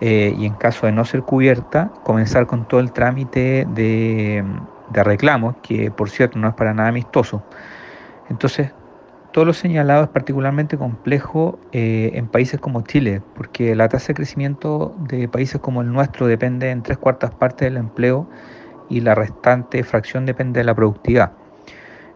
eh, 0.00 0.34
y 0.38 0.46
en 0.46 0.54
caso 0.54 0.86
de 0.86 0.92
no 0.92 1.04
ser 1.04 1.22
cubierta, 1.22 1.90
comenzar 2.04 2.46
con 2.46 2.68
todo 2.68 2.80
el 2.80 2.92
trámite 2.92 3.66
de, 3.74 4.44
reclamos, 4.92 5.56
que 5.62 5.90
por 5.90 6.08
cierto 6.08 6.38
no 6.38 6.48
es 6.48 6.54
para 6.54 6.72
nada 6.72 6.88
amistoso. 6.88 7.42
Entonces, 8.30 8.70
todo 9.32 9.44
lo 9.44 9.52
señalado 9.52 10.04
es 10.04 10.08
particularmente 10.08 10.76
complejo 10.78 11.58
eh, 11.72 12.10
en 12.14 12.28
países 12.28 12.60
como 12.60 12.82
Chile, 12.82 13.22
porque 13.34 13.74
la 13.74 13.88
tasa 13.88 14.08
de 14.08 14.14
crecimiento 14.14 14.94
de 15.08 15.28
países 15.28 15.60
como 15.60 15.82
el 15.82 15.92
nuestro 15.92 16.26
depende 16.26 16.70
en 16.70 16.82
tres 16.82 16.98
cuartas 16.98 17.30
partes 17.32 17.66
del 17.66 17.76
empleo 17.76 18.28
y 18.88 19.00
la 19.00 19.14
restante 19.14 19.84
fracción 19.84 20.26
depende 20.26 20.60
de 20.60 20.64
la 20.64 20.74
productividad. 20.74 21.32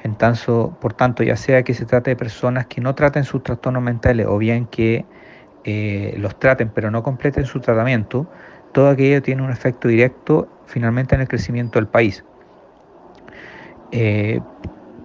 En 0.03 0.17
por 0.81 0.95
tanto, 0.95 1.23
ya 1.23 1.37
sea 1.37 1.63
que 1.63 1.75
se 1.75 1.85
trate 1.85 2.11
de 2.11 2.17
personas 2.17 2.67
que 2.67 2.81
no 2.81 2.95
traten 2.95 3.25
sus 3.25 3.43
trastornos 3.43 3.83
mentales 3.83 4.27
o 4.27 4.37
bien 4.37 4.67
que 4.67 5.05
eh, 5.65 6.17
los 6.19 6.37
traten 6.41 6.71
pero 6.75 6.91
no 6.91 7.05
completen 7.05 7.45
su 7.47 7.61
tratamiento, 7.61 8.27
todo 8.73 8.89
aquello 8.89 9.23
tiene 9.23 9.43
un 9.43 9.51
efecto 9.53 9.87
directo 9.87 10.49
finalmente 10.67 11.15
en 11.15 11.21
el 11.21 11.29
crecimiento 11.29 11.79
del 11.79 11.87
país. 11.87 12.25
Eh, 13.93 14.41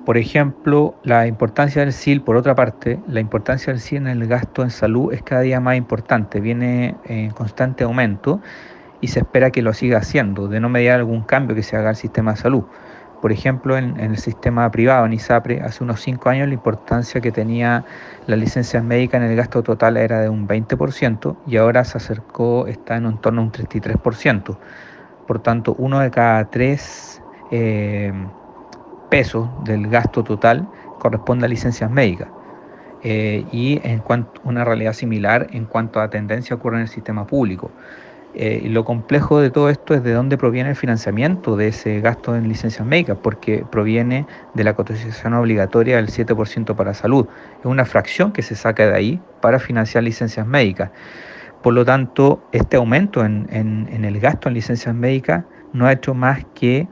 por 0.08 0.18
ejemplo, 0.18 0.96
la 1.04 1.28
importancia 1.28 1.82
del 1.82 1.92
SIL, 1.92 2.22
por 2.22 2.38
otra 2.38 2.56
parte, 2.56 2.98
la 3.10 3.20
importancia 3.20 3.74
del 3.74 3.82
SIL 3.82 3.98
en 3.98 4.08
el 4.08 4.26
gasto 4.26 4.64
en 4.64 4.70
salud 4.70 5.12
es 5.12 5.22
cada 5.22 5.42
día 5.42 5.60
más 5.60 5.76
importante, 5.76 6.40
viene 6.40 6.96
en 7.04 7.32
constante 7.32 7.84
aumento 7.84 8.40
y 9.02 9.10
se 9.10 9.20
espera 9.20 9.52
que 9.52 9.62
lo 9.62 9.74
siga 9.74 9.98
haciendo, 9.98 10.48
de 10.48 10.62
no 10.62 10.70
mediar 10.70 11.00
algún 11.00 11.24
cambio 11.24 11.58
que 11.58 11.62
se 11.62 11.76
haga 11.76 11.90
al 11.90 11.98
sistema 11.98 12.32
de 12.32 12.38
salud. 12.38 12.64
Por 13.22 13.34
ejemplo, 13.34 13.78
en, 13.78 14.00
el 14.00 14.18
sistema 14.18 14.72
privado, 14.72 15.06
en 15.06 15.12
ISAPRE, 15.12 15.60
hace 15.60 15.84
unos 15.84 16.00
cinco 16.00 16.30
años 16.30 16.48
la 16.48 16.54
importancia 16.54 17.20
que 17.20 17.34
tenía 17.34 17.84
la 18.28 18.38
licencia 18.38 18.82
médica 18.82 19.18
en 19.18 19.24
el 19.24 19.36
gasto 19.36 19.62
total 19.62 19.98
era 19.98 20.22
de 20.22 20.30
un 20.30 20.48
20% 20.48 21.36
y 21.48 21.58
ahora 21.58 21.84
se 21.84 21.98
acercó, 21.98 22.66
está 22.68 22.96
en 22.96 23.08
un 23.08 23.20
torno 23.20 23.42
a 23.42 23.44
un 23.44 23.52
33%. 23.52 24.58
Por 25.28 25.40
tanto, 25.40 25.76
uno 25.78 26.00
de 26.00 26.12
cada 26.12 26.50
tres 26.50 27.22
eh, 27.52 28.14
pesos 29.10 29.50
del 29.64 29.88
gasto 29.88 30.24
total 30.24 30.68
corresponde 31.00 31.46
a 31.46 31.50
licencias 31.50 31.90
médicas. 31.90 32.30
Eh, 33.04 33.46
y 33.52 33.80
en 33.84 34.00
cuanto 34.00 34.42
una 34.44 34.66
realidad 34.66 34.94
similar 34.94 35.48
en 35.52 35.66
cuanto 35.66 36.00
a 36.02 36.10
tendencia 36.10 36.56
ocurre 36.56 36.78
en 36.78 36.82
el 36.84 36.88
sistema 36.88 37.28
público. 37.28 37.72
Eh, 38.34 38.68
lo 38.70 38.86
complejo 38.86 39.40
de 39.40 39.50
todo 39.50 39.70
esto 39.70 39.94
es 39.96 40.04
de 40.04 40.14
dónde 40.14 40.38
proviene 40.38 40.70
el 40.70 40.76
financiamiento 40.76 41.56
de 41.56 41.70
ese 41.70 42.02
gasto 42.02 42.36
en 42.36 42.48
licencias 42.48 42.86
médicas, 42.86 43.18
porque 43.22 43.66
proviene 43.72 44.28
de 44.54 44.64
la 44.64 44.76
cotización 44.76 45.34
obligatoria 45.34 45.96
del 45.96 46.08
7% 46.08 46.76
para 46.76 46.94
salud. 46.94 47.28
Es 47.60 47.66
una 47.66 47.86
fracción 47.86 48.32
que 48.32 48.44
se 48.44 48.56
saca 48.56 48.86
de 48.88 48.96
ahí 48.96 49.22
para 49.42 49.58
financiar 49.58 50.04
licencias 50.04 50.46
médicas. 50.46 50.92
Por 51.64 51.74
lo 51.74 51.84
tanto, 51.84 52.44
este 52.52 52.78
aumento 52.78 53.26
en, 53.26 53.48
el 53.50 54.20
gasto 54.20 54.50
en 54.50 54.54
licencias 54.54 54.94
médicas 54.94 55.46
no 55.74 55.88
ha 55.88 55.94
hecho 55.94 56.14
más 56.14 56.46
que 56.54 56.88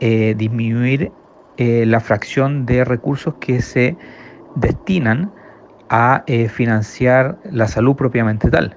eh, 0.00 0.34
disminuir 0.38 1.10
eh, 1.58 1.84
la 1.86 2.00
fracción 2.00 2.64
de 2.64 2.84
recursos 2.84 3.34
que 3.40 3.60
se 3.60 3.96
destinan 4.54 5.30
a 5.90 6.24
financiar 6.50 7.38
la 7.50 7.66
salud 7.66 7.96
propiamente 7.96 8.50
tal 8.50 8.76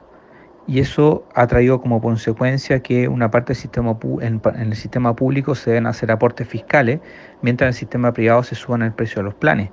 y 0.68 0.80
eso 0.80 1.26
ha 1.34 1.48
traído 1.48 1.82
como 1.82 2.02
consecuencia 2.02 2.82
que 2.82 3.08
una 3.08 3.32
parte 3.32 3.54
del 3.54 3.62
sistema 3.62 3.98
en, 4.22 4.42
el 4.58 4.76
sistema 4.76 5.16
público 5.16 5.54
se 5.54 5.72
deben 5.72 5.86
hacer 5.86 6.12
aportes 6.12 6.48
fiscales, 6.48 7.02
mientras 7.42 7.66
en 7.66 7.70
el 7.70 7.74
sistema 7.74 8.14
privado 8.14 8.44
se 8.44 8.56
suban 8.56 8.82
el 8.84 8.94
precio 8.94 9.18
de 9.18 9.24
los 9.24 9.34
planes. 9.34 9.70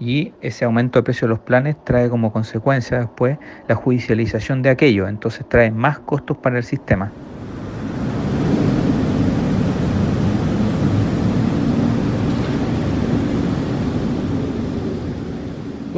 y 0.00 0.32
ese 0.42 0.64
aumento 0.64 1.00
de 1.00 1.02
precio 1.02 1.26
de 1.26 1.30
los 1.30 1.40
planes 1.40 1.76
trae 1.84 2.08
como 2.08 2.32
consecuencia 2.32 3.00
después 3.00 3.36
la 3.66 3.74
judicialización 3.74 4.62
de 4.62 4.70
aquello, 4.70 5.08
entonces 5.08 5.44
trae 5.48 5.72
más 5.72 5.98
costos 5.98 6.36
para 6.36 6.58
el 6.58 6.62
sistema. 6.62 7.10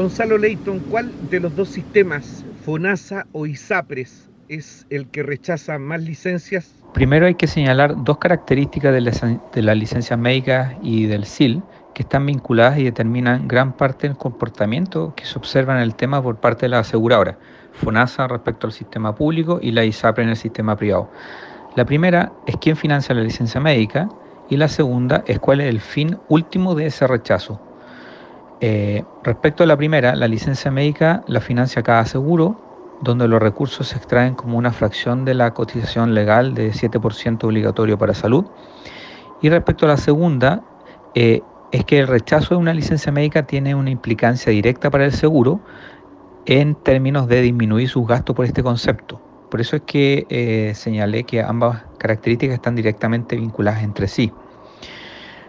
Gonzalo 0.00 0.38
Leighton, 0.38 0.80
¿cuál 0.90 1.12
de 1.28 1.40
los 1.40 1.54
dos 1.54 1.68
sistemas, 1.68 2.42
FONASA 2.64 3.26
o 3.32 3.44
ISAPRES, 3.44 4.30
es 4.48 4.86
el 4.88 5.06
que 5.08 5.22
rechaza 5.22 5.78
más 5.78 6.00
licencias? 6.00 6.72
Primero 6.94 7.26
hay 7.26 7.34
que 7.34 7.46
señalar 7.46 8.02
dos 8.02 8.16
características 8.16 8.94
de, 8.94 9.62
la 9.62 9.74
licencia 9.74 10.16
médica 10.16 10.74
y 10.82 11.04
del 11.04 11.26
SIL 11.26 11.62
que 11.92 12.04
están 12.04 12.24
vinculadas 12.24 12.78
y 12.78 12.84
determinan 12.84 13.46
gran 13.46 13.76
parte 13.76 14.08
del 14.08 14.16
comportamiento 14.16 15.12
que 15.14 15.26
se 15.26 15.38
observa 15.38 15.76
en 15.76 15.82
el 15.82 15.94
tema 15.94 16.22
por 16.22 16.36
parte 16.36 16.64
de 16.64 16.70
la 16.70 16.78
aseguradora, 16.78 17.38
FONASA 17.74 18.26
respecto 18.26 18.68
al 18.68 18.72
sistema 18.72 19.14
público 19.14 19.58
y 19.60 19.70
la 19.72 19.84
ISAPRE 19.84 20.24
en 20.24 20.30
el 20.30 20.36
sistema 20.36 20.76
privado. 20.76 21.10
La 21.76 21.84
primera 21.84 22.32
es 22.46 22.56
quién 22.56 22.74
financia 22.74 23.14
la 23.14 23.20
licencia 23.20 23.60
médica 23.60 24.08
y 24.48 24.56
la 24.56 24.68
segunda 24.68 25.22
es 25.26 25.38
cuál 25.38 25.60
es 25.60 25.68
el 25.68 25.80
fin 25.80 26.16
último 26.30 26.74
de 26.74 26.86
ese 26.86 27.06
rechazo. 27.06 27.60
Eh, 28.60 29.04
respecto 29.22 29.64
a 29.64 29.66
la 29.66 29.76
primera, 29.76 30.14
la 30.14 30.28
licencia 30.28 30.70
médica 30.70 31.22
la 31.26 31.40
financia 31.40 31.82
cada 31.82 32.04
seguro, 32.04 32.60
donde 33.00 33.26
los 33.26 33.40
recursos 33.40 33.88
se 33.88 33.96
extraen 33.96 34.34
como 34.34 34.58
una 34.58 34.72
fracción 34.72 35.24
de 35.24 35.34
la 35.34 35.54
cotización 35.54 36.14
legal 36.14 36.54
de 36.54 36.70
7% 36.72 37.44
obligatorio 37.44 37.96
para 37.96 38.12
salud. 38.12 38.44
Y 39.40 39.48
respecto 39.48 39.86
a 39.86 39.88
la 39.88 39.96
segunda, 39.96 40.62
eh, 41.14 41.40
es 41.72 41.84
que 41.84 42.00
el 42.00 42.08
rechazo 42.08 42.54
de 42.54 42.60
una 42.60 42.74
licencia 42.74 43.10
médica 43.10 43.46
tiene 43.46 43.74
una 43.74 43.90
implicancia 43.90 44.52
directa 44.52 44.90
para 44.90 45.06
el 45.06 45.12
seguro 45.12 45.60
en 46.44 46.74
términos 46.74 47.28
de 47.28 47.40
disminuir 47.40 47.88
sus 47.88 48.06
gastos 48.06 48.36
por 48.36 48.44
este 48.44 48.62
concepto. 48.62 49.20
Por 49.50 49.60
eso 49.60 49.76
es 49.76 49.82
que 49.82 50.26
eh, 50.28 50.72
señalé 50.74 51.24
que 51.24 51.42
ambas 51.42 51.84
características 51.98 52.54
están 52.54 52.76
directamente 52.76 53.36
vinculadas 53.36 53.82
entre 53.82 54.08
sí. 54.08 54.32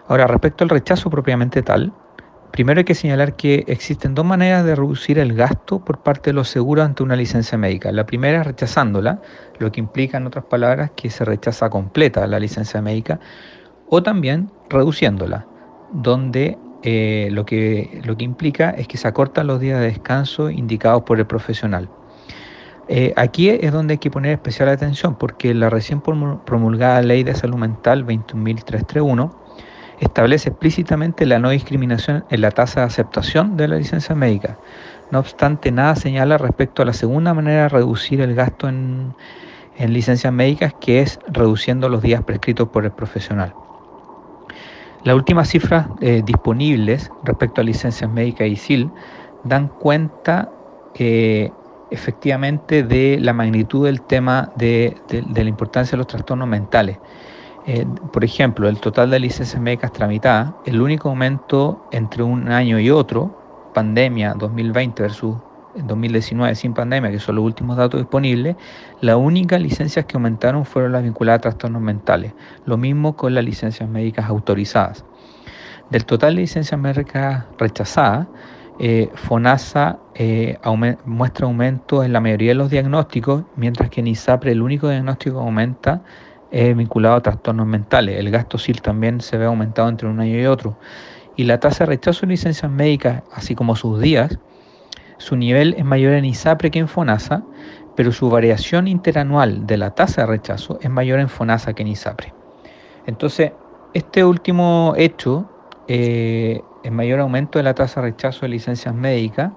Ahora, 0.08 0.26
respecto 0.26 0.64
al 0.64 0.70
rechazo 0.70 1.10
propiamente 1.10 1.62
tal, 1.62 1.92
Primero 2.52 2.80
hay 2.80 2.84
que 2.84 2.94
señalar 2.94 3.34
que 3.34 3.64
existen 3.66 4.14
dos 4.14 4.26
maneras 4.26 4.62
de 4.66 4.74
reducir 4.74 5.18
el 5.18 5.32
gasto 5.32 5.82
por 5.82 6.02
parte 6.02 6.30
de 6.30 6.34
los 6.34 6.48
seguros 6.48 6.84
ante 6.84 7.02
una 7.02 7.16
licencia 7.16 7.56
médica. 7.56 7.90
La 7.92 8.04
primera 8.04 8.42
es 8.42 8.46
rechazándola, 8.46 9.22
lo 9.58 9.72
que 9.72 9.80
implica 9.80 10.18
en 10.18 10.26
otras 10.26 10.44
palabras 10.44 10.90
que 10.94 11.08
se 11.08 11.24
rechaza 11.24 11.70
completa 11.70 12.26
la 12.26 12.38
licencia 12.38 12.82
médica, 12.82 13.20
o 13.88 14.02
también 14.02 14.50
reduciéndola, 14.68 15.46
donde 15.94 16.58
eh, 16.82 17.30
lo, 17.32 17.46
que, 17.46 18.02
lo 18.04 18.18
que 18.18 18.24
implica 18.24 18.70
es 18.70 18.86
que 18.86 18.98
se 18.98 19.08
acortan 19.08 19.46
los 19.46 19.58
días 19.58 19.80
de 19.80 19.86
descanso 19.86 20.50
indicados 20.50 21.04
por 21.04 21.18
el 21.18 21.26
profesional. 21.26 21.88
Eh, 22.88 23.14
aquí 23.16 23.48
es 23.48 23.72
donde 23.72 23.92
hay 23.92 23.98
que 23.98 24.10
poner 24.10 24.32
especial 24.32 24.68
atención 24.68 25.14
porque 25.14 25.54
la 25.54 25.70
recién 25.70 26.02
promulgada 26.02 27.00
Ley 27.00 27.22
de 27.22 27.34
Salud 27.34 27.56
Mental 27.56 28.04
21.331 28.04 29.41
establece 30.02 30.50
explícitamente 30.50 31.26
la 31.26 31.38
no 31.38 31.50
discriminación 31.50 32.24
en 32.28 32.40
la 32.40 32.50
tasa 32.50 32.80
de 32.80 32.86
aceptación 32.86 33.56
de 33.56 33.68
la 33.68 33.76
licencia 33.76 34.14
médica. 34.14 34.58
No 35.10 35.20
obstante, 35.20 35.70
nada 35.70 35.94
señala 35.94 36.38
respecto 36.38 36.82
a 36.82 36.84
la 36.84 36.92
segunda 36.92 37.34
manera 37.34 37.62
de 37.62 37.68
reducir 37.68 38.20
el 38.20 38.34
gasto 38.34 38.68
en, 38.68 39.14
licencias 39.78 40.32
médicas, 40.32 40.74
que 40.80 41.00
es 41.00 41.18
reduciendo 41.28 41.88
los 41.88 42.02
días 42.02 42.22
prescritos 42.22 42.68
por 42.68 42.84
el 42.84 42.92
profesional. 42.92 43.54
Las 45.02 45.16
últimas 45.16 45.48
cifras 45.48 45.88
eh, 46.00 46.22
disponibles 46.24 47.10
respecto 47.24 47.60
a 47.60 47.64
licencias 47.64 48.08
médicas 48.10 48.46
y 48.46 48.56
SIL 48.56 48.90
dan 49.42 49.66
cuenta 49.66 50.50
eh, 50.94 51.50
efectivamente 51.90 52.84
de 52.84 53.18
la 53.20 53.32
magnitud 53.32 53.86
del 53.86 54.02
tema 54.02 54.52
de 54.56 54.94
la 55.08 55.42
importancia 55.42 55.92
de 55.92 55.98
los 55.98 56.06
trastornos 56.06 56.46
mentales. 56.46 56.98
Eh, 57.66 57.86
por 58.12 58.24
ejemplo, 58.24 58.68
el 58.68 58.80
total 58.80 59.10
de 59.10 59.20
licencias 59.20 59.60
médicas 59.60 59.92
tramitadas, 59.92 60.52
el 60.66 60.80
único 60.80 61.08
aumento 61.10 61.86
entre 61.92 62.22
un 62.22 62.50
año 62.50 62.80
y 62.80 62.90
otro, 62.90 63.70
pandemia 63.72 64.34
2020 64.34 65.02
versus 65.02 65.36
2019 65.76 66.54
sin 66.54 66.74
pandemia, 66.74 67.10
que 67.10 67.18
son 67.18 67.36
los 67.36 67.44
últimos 67.44 67.76
datos 67.76 68.00
disponibles, 68.00 68.56
las 69.00 69.16
únicas 69.16 69.60
licencias 69.60 70.04
que 70.04 70.16
aumentaron 70.16 70.64
fueron 70.64 70.92
las 70.92 71.02
vinculadas 71.02 71.38
a 71.38 71.42
trastornos 71.42 71.80
mentales. 71.80 72.34
Lo 72.66 72.76
mismo 72.76 73.16
con 73.16 73.34
las 73.34 73.44
licencias 73.44 73.88
médicas 73.88 74.26
autorizadas. 74.28 75.04
Del 75.90 76.04
total 76.04 76.34
de 76.34 76.42
licencias 76.42 76.78
médicas 76.78 77.44
rechazadas, 77.58 78.26
eh, 78.78 79.10
FONASA 79.14 79.98
eh, 80.14 80.58
muestra 81.04 81.46
aumento 81.46 82.02
en 82.02 82.12
la 82.12 82.20
mayoría 82.20 82.50
de 82.50 82.54
los 82.54 82.70
diagnósticos, 82.70 83.44
mientras 83.56 83.90
que 83.90 84.00
en 84.00 84.08
ISAPRE 84.08 84.52
el 84.52 84.62
único 84.62 84.88
diagnóstico 84.88 85.36
que 85.36 85.44
aumenta 85.44 86.02
es 86.52 86.76
vinculado 86.76 87.16
a 87.16 87.22
trastornos 87.22 87.66
mentales. 87.66 88.18
El 88.18 88.30
gasto 88.30 88.58
SIL 88.58 88.82
también 88.82 89.20
se 89.20 89.38
ve 89.38 89.46
aumentado 89.46 89.88
entre 89.88 90.06
un 90.06 90.20
año 90.20 90.38
y 90.38 90.46
otro. 90.46 90.78
Y 91.34 91.44
la 91.44 91.58
tasa 91.58 91.84
de 91.84 91.86
rechazo 91.86 92.20
de 92.22 92.28
licencias 92.28 92.70
médicas, 92.70 93.22
así 93.32 93.54
como 93.54 93.74
sus 93.74 94.00
días, 94.00 94.38
su 95.16 95.34
nivel 95.34 95.74
es 95.78 95.84
mayor 95.84 96.12
en 96.12 96.26
ISAPRE 96.26 96.70
que 96.70 96.78
en 96.78 96.88
FONASA, 96.88 97.42
pero 97.96 98.12
su 98.12 98.28
variación 98.28 98.86
interanual 98.86 99.66
de 99.66 99.78
la 99.78 99.90
tasa 99.94 100.22
de 100.22 100.26
rechazo 100.26 100.78
es 100.82 100.90
mayor 100.90 101.20
en 101.20 101.28
FONASA 101.28 101.72
que 101.72 101.82
en 101.82 101.88
ISAPRE. 101.88 102.34
Entonces, 103.06 103.52
este 103.94 104.24
último 104.24 104.94
hecho, 104.96 105.48
eh, 105.88 106.60
el 106.84 106.92
mayor 106.92 107.20
aumento 107.20 107.58
de 107.58 107.62
la 107.62 107.74
tasa 107.74 108.00
de 108.00 108.08
rechazo 108.08 108.42
de 108.42 108.48
licencias 108.48 108.94
médicas, 108.94 109.52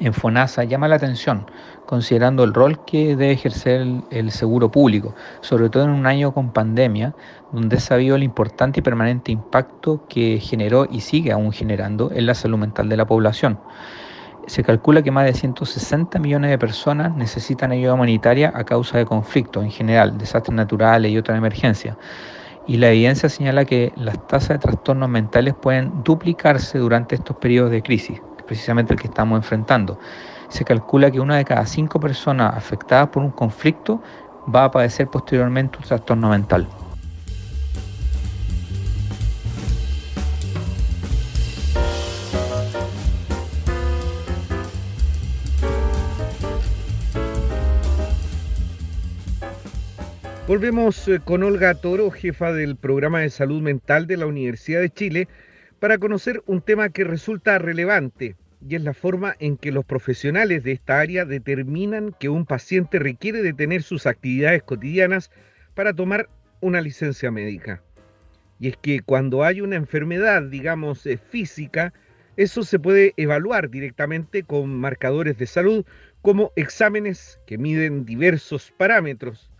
en 0.00 0.12
FONASA 0.12 0.64
llama 0.64 0.88
la 0.88 0.96
atención, 0.96 1.46
considerando 1.86 2.44
el 2.44 2.54
rol 2.54 2.84
que 2.84 3.16
debe 3.16 3.32
ejercer 3.32 3.86
el, 4.10 4.30
seguro 4.30 4.70
público, 4.70 5.14
sobre 5.40 5.70
todo 5.70 5.84
en 5.84 5.90
un 5.90 6.06
año 6.06 6.32
con 6.32 6.52
pandemia, 6.52 7.14
donde 7.52 7.76
es 7.76 7.84
sabido 7.84 8.16
el 8.16 8.22
importante 8.22 8.80
y 8.80 8.82
permanente 8.82 9.32
impacto 9.32 10.06
que 10.08 10.38
generó 10.40 10.86
y 10.90 11.00
sigue 11.00 11.32
aún 11.32 11.52
generando 11.52 12.10
en 12.12 12.26
la 12.26 12.34
salud 12.34 12.58
mental 12.58 12.88
de 12.88 12.96
la 12.96 13.06
población. 13.06 13.58
Se 14.46 14.62
calcula 14.62 15.02
que 15.02 15.10
más 15.10 15.24
de 15.24 15.34
160 15.34 16.18
millones 16.20 16.50
de 16.50 16.58
personas 16.58 17.16
necesitan 17.16 17.72
ayuda 17.72 17.94
humanitaria 17.94 18.52
a 18.54 18.64
causa 18.64 18.98
de 18.98 19.04
conflictos 19.04 19.64
en 19.64 19.72
general, 19.72 20.18
desastres 20.18 20.54
naturales 20.54 21.10
y 21.10 21.18
otras 21.18 21.36
emergencias. 21.36 21.96
Y 22.68 22.76
la 22.76 22.90
evidencia 22.90 23.28
señala 23.28 23.64
que 23.64 23.92
las 23.96 24.24
tasas 24.26 24.50
de 24.50 24.58
trastornos 24.58 25.08
mentales 25.08 25.54
pueden 25.54 26.02
duplicarse 26.04 26.78
durante 26.78 27.14
estos 27.16 27.36
periodos 27.36 27.70
de 27.70 27.82
crisis 27.82 28.20
precisamente 28.46 28.94
el 28.94 29.00
que 29.00 29.08
estamos 29.08 29.36
enfrentando. 29.36 29.98
Se 30.48 30.64
calcula 30.64 31.10
que 31.10 31.20
una 31.20 31.36
de 31.36 31.44
cada 31.44 31.66
cinco 31.66 32.00
personas 32.00 32.54
afectadas 32.56 33.08
por 33.08 33.22
un 33.22 33.30
conflicto 33.30 34.00
va 34.54 34.64
a 34.64 34.70
padecer 34.70 35.08
posteriormente 35.08 35.78
un 35.78 35.84
trastorno 35.84 36.30
mental. 36.30 36.66
Volvemos 50.46 51.08
eh, 51.08 51.18
con 51.18 51.42
Olga 51.42 51.74
Toro, 51.74 52.08
jefa 52.12 52.52
del 52.52 52.76
programa 52.76 53.18
de 53.18 53.30
salud 53.30 53.60
mental 53.60 54.06
de 54.06 54.16
la 54.16 54.26
Universidad 54.26 54.80
de 54.80 54.90
Chile, 54.90 55.28
para 55.86 55.98
conocer 55.98 56.42
un 56.46 56.62
tema 56.62 56.88
que 56.88 57.04
resulta 57.04 57.60
relevante 57.60 58.34
y 58.68 58.74
es 58.74 58.82
la 58.82 58.92
forma 58.92 59.36
en 59.38 59.56
que 59.56 59.70
los 59.70 59.84
profesionales 59.84 60.64
de 60.64 60.72
esta 60.72 60.98
área 60.98 61.24
determinan 61.24 62.12
que 62.18 62.28
un 62.28 62.44
paciente 62.44 62.98
requiere 62.98 63.40
detener 63.40 63.84
sus 63.84 64.04
actividades 64.04 64.64
cotidianas 64.64 65.30
para 65.74 65.92
tomar 65.92 66.28
una 66.60 66.80
licencia 66.80 67.30
médica. 67.30 67.84
Y 68.58 68.66
es 68.66 68.76
que 68.78 68.98
cuando 68.98 69.44
hay 69.44 69.60
una 69.60 69.76
enfermedad, 69.76 70.42
digamos, 70.42 71.06
eh, 71.06 71.18
física, 71.18 71.92
eso 72.36 72.64
se 72.64 72.80
puede 72.80 73.14
evaluar 73.16 73.70
directamente 73.70 74.42
con 74.42 74.76
marcadores 74.80 75.38
de 75.38 75.46
salud 75.46 75.86
como 76.20 76.50
exámenes 76.56 77.38
que 77.46 77.58
miden 77.58 78.04
diversos 78.04 78.72
parámetros. 78.76 79.52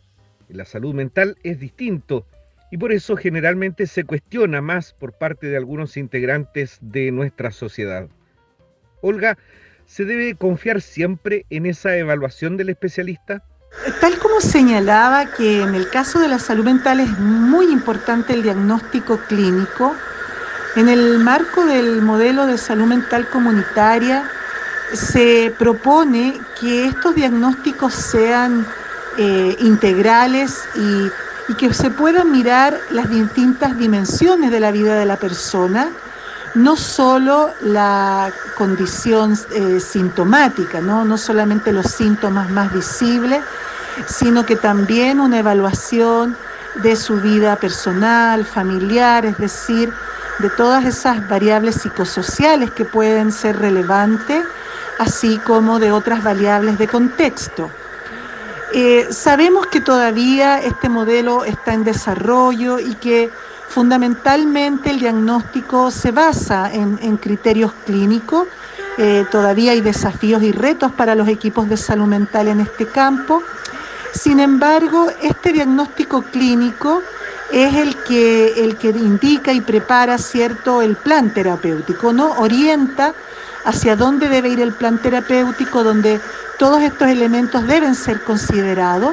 La 0.48 0.64
salud 0.64 0.92
mental 0.92 1.36
es 1.44 1.60
distinto 1.60 2.26
y 2.70 2.78
por 2.78 2.92
eso 2.92 3.16
generalmente 3.16 3.86
se 3.86 4.04
cuestiona 4.04 4.60
más 4.60 4.92
por 4.92 5.12
parte 5.12 5.46
de 5.46 5.56
algunos 5.56 5.96
integrantes 5.96 6.78
de 6.80 7.10
nuestra 7.12 7.50
sociedad. 7.50 8.08
Olga, 9.02 9.38
¿se 9.86 10.04
debe 10.04 10.34
confiar 10.34 10.80
siempre 10.80 11.46
en 11.50 11.66
esa 11.66 11.96
evaluación 11.96 12.56
del 12.56 12.70
especialista? 12.70 13.42
Tal 14.00 14.18
como 14.18 14.40
señalaba 14.40 15.26
que 15.26 15.62
en 15.62 15.74
el 15.74 15.88
caso 15.90 16.18
de 16.18 16.28
la 16.28 16.38
salud 16.38 16.64
mental 16.64 17.00
es 17.00 17.18
muy 17.18 17.66
importante 17.70 18.32
el 18.32 18.42
diagnóstico 18.42 19.18
clínico, 19.28 19.94
en 20.76 20.88
el 20.88 21.18
marco 21.20 21.64
del 21.64 22.02
modelo 22.02 22.46
de 22.46 22.58
salud 22.58 22.86
mental 22.86 23.26
comunitaria 23.28 24.28
se 24.92 25.52
propone 25.58 26.38
que 26.60 26.86
estos 26.86 27.14
diagnósticos 27.14 27.94
sean 27.94 28.66
eh, 29.16 29.56
integrales 29.60 30.68
y 30.74 31.10
y 31.48 31.54
que 31.54 31.72
se 31.72 31.90
puedan 31.90 32.32
mirar 32.32 32.78
las 32.90 33.08
distintas 33.08 33.78
dimensiones 33.78 34.50
de 34.50 34.60
la 34.60 34.70
vida 34.70 34.96
de 34.96 35.06
la 35.06 35.16
persona, 35.16 35.90
no 36.54 36.76
solo 36.76 37.52
la 37.60 38.32
condición 38.56 39.38
eh, 39.52 39.78
sintomática, 39.78 40.80
¿no? 40.80 41.04
no 41.04 41.18
solamente 41.18 41.72
los 41.72 41.86
síntomas 41.86 42.50
más 42.50 42.72
visibles, 42.72 43.42
sino 44.06 44.44
que 44.44 44.56
también 44.56 45.20
una 45.20 45.38
evaluación 45.38 46.36
de 46.82 46.96
su 46.96 47.20
vida 47.20 47.56
personal, 47.56 48.44
familiar, 48.44 49.24
es 49.24 49.38
decir, 49.38 49.92
de 50.38 50.50
todas 50.50 50.84
esas 50.84 51.26
variables 51.28 51.76
psicosociales 51.76 52.70
que 52.70 52.84
pueden 52.84 53.32
ser 53.32 53.58
relevantes, 53.58 54.44
así 54.98 55.38
como 55.38 55.78
de 55.78 55.92
otras 55.92 56.22
variables 56.22 56.78
de 56.78 56.88
contexto. 56.88 57.70
Eh, 58.74 59.08
sabemos 59.10 59.66
que 59.66 59.80
todavía 59.80 60.60
este 60.60 60.88
modelo 60.88 61.44
está 61.44 61.72
en 61.72 61.84
desarrollo 61.84 62.78
y 62.78 62.94
que 62.96 63.30
fundamentalmente 63.68 64.90
el 64.90 64.98
diagnóstico 64.98 65.90
se 65.90 66.10
basa 66.10 66.72
en, 66.72 67.16
criterios 67.18 67.72
clínicos. 67.84 68.48
Eh, 68.98 69.24
todavía 69.30 69.72
hay 69.72 69.80
desafíos 69.82 70.42
y 70.42 70.52
retos 70.52 70.92
para 70.92 71.14
los 71.14 71.28
equipos 71.28 71.68
de 71.68 71.76
salud 71.76 72.06
mental 72.06 72.48
en 72.48 72.60
este 72.60 72.86
campo. 72.86 73.42
Sin 74.12 74.40
embargo, 74.40 75.10
este 75.22 75.52
diagnóstico 75.52 76.22
clínico 76.22 77.02
es 77.52 77.74
el 77.74 77.96
que, 77.96 78.64
el 78.64 78.76
que 78.76 78.88
indica 78.88 79.52
y 79.52 79.60
prepara 79.60 80.18
cierto 80.18 80.82
el 80.82 80.96
plan 80.96 81.32
terapéutico, 81.32 82.12
¿no? 82.12 82.32
Orienta 82.38 83.14
hacia 83.66 83.96
dónde 83.96 84.28
debe 84.28 84.48
ir 84.48 84.60
el 84.60 84.72
plan 84.72 84.96
terapéutico, 84.98 85.82
donde 85.82 86.20
todos 86.58 86.80
estos 86.82 87.08
elementos 87.08 87.66
deben 87.66 87.94
ser 87.94 88.22
considerados, 88.22 89.12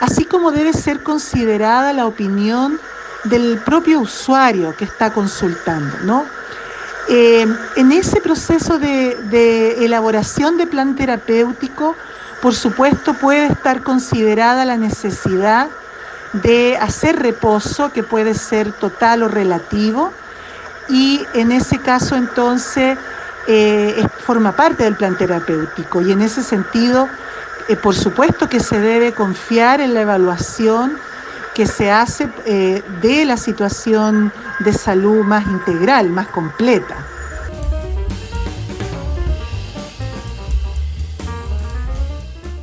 así 0.00 0.24
como 0.24 0.50
debe 0.50 0.72
ser 0.72 1.00
considerada 1.00 1.92
la 1.92 2.06
opinión 2.06 2.80
del 3.24 3.58
propio 3.58 4.00
usuario 4.00 4.74
que 4.76 4.86
está 4.86 5.12
consultando, 5.12 5.98
¿no? 6.04 6.24
Eh, 7.10 7.46
en 7.76 7.92
ese 7.92 8.20
proceso 8.20 8.78
de, 8.78 9.16
de 9.30 9.84
elaboración 9.84 10.56
de 10.56 10.66
plan 10.66 10.96
terapéutico, 10.96 11.94
por 12.40 12.54
supuesto, 12.54 13.12
puede 13.12 13.46
estar 13.46 13.82
considerada 13.82 14.64
la 14.64 14.78
necesidad 14.78 15.68
de 16.32 16.78
hacer 16.80 17.16
reposo, 17.18 17.92
que 17.92 18.02
puede 18.02 18.32
ser 18.32 18.72
total 18.72 19.24
o 19.24 19.28
relativo, 19.28 20.10
y 20.88 21.20
en 21.34 21.52
ese 21.52 21.78
caso 21.78 22.16
entonces 22.16 22.96
eh, 23.52 24.06
forma 24.20 24.52
parte 24.52 24.84
del 24.84 24.94
plan 24.94 25.18
terapéutico. 25.18 26.00
Y 26.02 26.12
en 26.12 26.20
ese 26.20 26.44
sentido, 26.44 27.08
eh, 27.68 27.74
por 27.74 27.96
supuesto 27.96 28.48
que 28.48 28.60
se 28.60 28.78
debe 28.78 29.10
confiar 29.10 29.80
en 29.80 29.92
la 29.92 30.02
evaluación 30.02 30.92
que 31.52 31.66
se 31.66 31.90
hace 31.90 32.28
eh, 32.46 32.80
de 33.02 33.24
la 33.24 33.36
situación 33.36 34.32
de 34.60 34.72
salud 34.72 35.24
más 35.24 35.44
integral, 35.48 36.10
más 36.10 36.28
completa. 36.28 36.94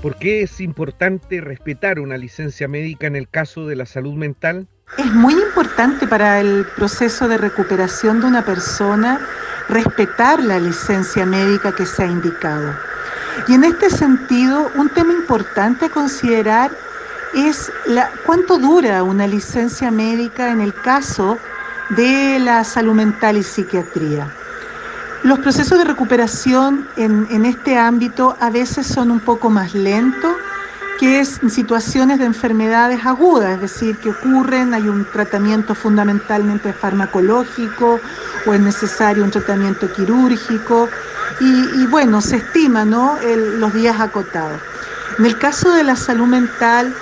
¿Por 0.02 0.16
qué 0.16 0.44
es 0.44 0.62
importante 0.62 1.42
respetar 1.42 2.00
una 2.00 2.18
licencia 2.18 2.70
médica 2.70 3.08
en 3.08 3.18
el 3.18 3.28
caso 3.28 3.68
de 3.68 3.76
la 3.76 3.86
salud 3.86 4.14
mental? 4.14 4.70
Es 4.98 5.14
muy 5.14 5.34
importante 5.34 6.08
para 6.08 6.40
el 6.40 6.66
proceso 6.78 7.28
de 7.28 7.38
recuperación 7.38 8.22
de 8.22 8.28
una 8.28 8.46
persona 8.46 9.20
respetar 9.70 10.42
la 10.42 10.60
licencia 10.60 11.26
médica 11.26 11.74
que 11.74 11.86
se 11.86 12.04
ha 12.04 12.08
indicado. 12.08 12.74
Y 13.48 13.54
en 13.54 13.64
este 13.64 13.90
sentido, 13.90 14.72
un 14.76 14.90
tema 14.90 15.14
importante 15.14 15.86
a 15.86 15.90
considerar 15.90 16.72
es 17.34 17.72
la, 17.86 18.12
cuánto 18.26 18.58
dura 18.58 19.04
una 19.04 19.28
licencia 19.28 19.92
médica 19.92 20.52
en 20.52 20.62
el 20.62 20.74
caso 20.74 21.38
de 21.90 22.40
la 22.40 22.64
salud 22.64 22.94
mental 22.94 23.38
y 23.38 23.44
psiquiatría. 23.44 24.28
Los 25.24 25.40
procesos 25.40 25.78
de 25.78 25.84
recuperación 25.84 26.88
en, 26.96 27.46
este 27.46 27.78
ámbito 27.78 28.38
a 28.40 28.50
veces 28.50 28.88
son 28.88 29.12
un 29.12 29.20
poco 29.20 29.50
más 29.50 29.74
lentos 29.74 30.36
que 31.00 31.20
es 31.20 31.40
situaciones 31.50 32.20
de 32.20 32.26
enfermedades 32.26 33.06
agudas, 33.06 33.56
es 33.56 33.62
decir, 33.62 33.98
que 33.98 34.10
ocurren, 34.10 34.74
hay 34.74 34.88
un 34.88 35.06
tratamiento 35.06 35.76
fundamentalmente 35.76 36.74
farmacológico 36.74 38.00
o 38.46 38.54
es 38.54 38.60
necesario 38.60 39.24
un 39.24 39.32
tratamiento 39.32 39.92
quirúrgico 39.92 40.90
y, 41.40 41.86
bueno, 41.88 42.22
se 42.22 42.38
estima 42.38 42.84
¿no? 42.84 43.18
los 43.60 43.74
días 43.74 44.00
acotados. 44.00 44.60
En 45.20 45.26
el 45.26 45.38
caso 45.38 45.72
de 45.72 45.84
la 45.84 45.96
salud 45.96 46.28
mental, 46.28 46.94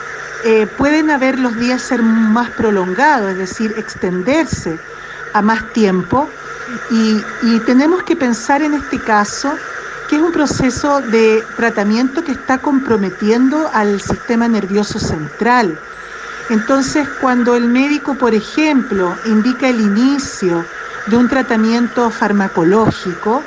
eh, 0.43 0.67
pueden 0.77 1.09
haber 1.09 1.39
los 1.39 1.55
días 1.57 1.81
ser 1.81 2.03
más 2.03 2.49
prolongados, 2.51 3.31
es 3.31 3.37
decir, 3.37 3.73
extenderse 3.77 4.77
a 5.33 5.41
más 5.41 5.73
tiempo 5.73 6.29
y, 6.91 7.59
tenemos 7.65 8.03
que 8.03 8.15
pensar 8.15 8.61
en 8.61 8.73
este 8.73 8.99
caso 8.99 9.57
que 10.09 10.17
es 10.17 10.21
un 10.21 10.31
proceso 10.31 11.01
de 11.01 11.43
tratamiento 11.55 12.23
que 12.23 12.31
está 12.31 12.59
comprometiendo 12.59 13.69
al 13.73 13.99
sistema 14.01 14.47
nervioso 14.47 14.99
central. 14.99 15.77
Entonces, 16.49 17.07
cuando 17.21 17.55
el 17.55 17.67
médico, 17.67 18.15
por 18.15 18.33
ejemplo, 18.35 19.15
indica 19.25 19.67
el 19.67 19.81
inicio 19.81 20.63
de 21.07 21.17
un 21.17 21.27
tratamiento 21.27 22.11
farmacológico, 22.11 23.43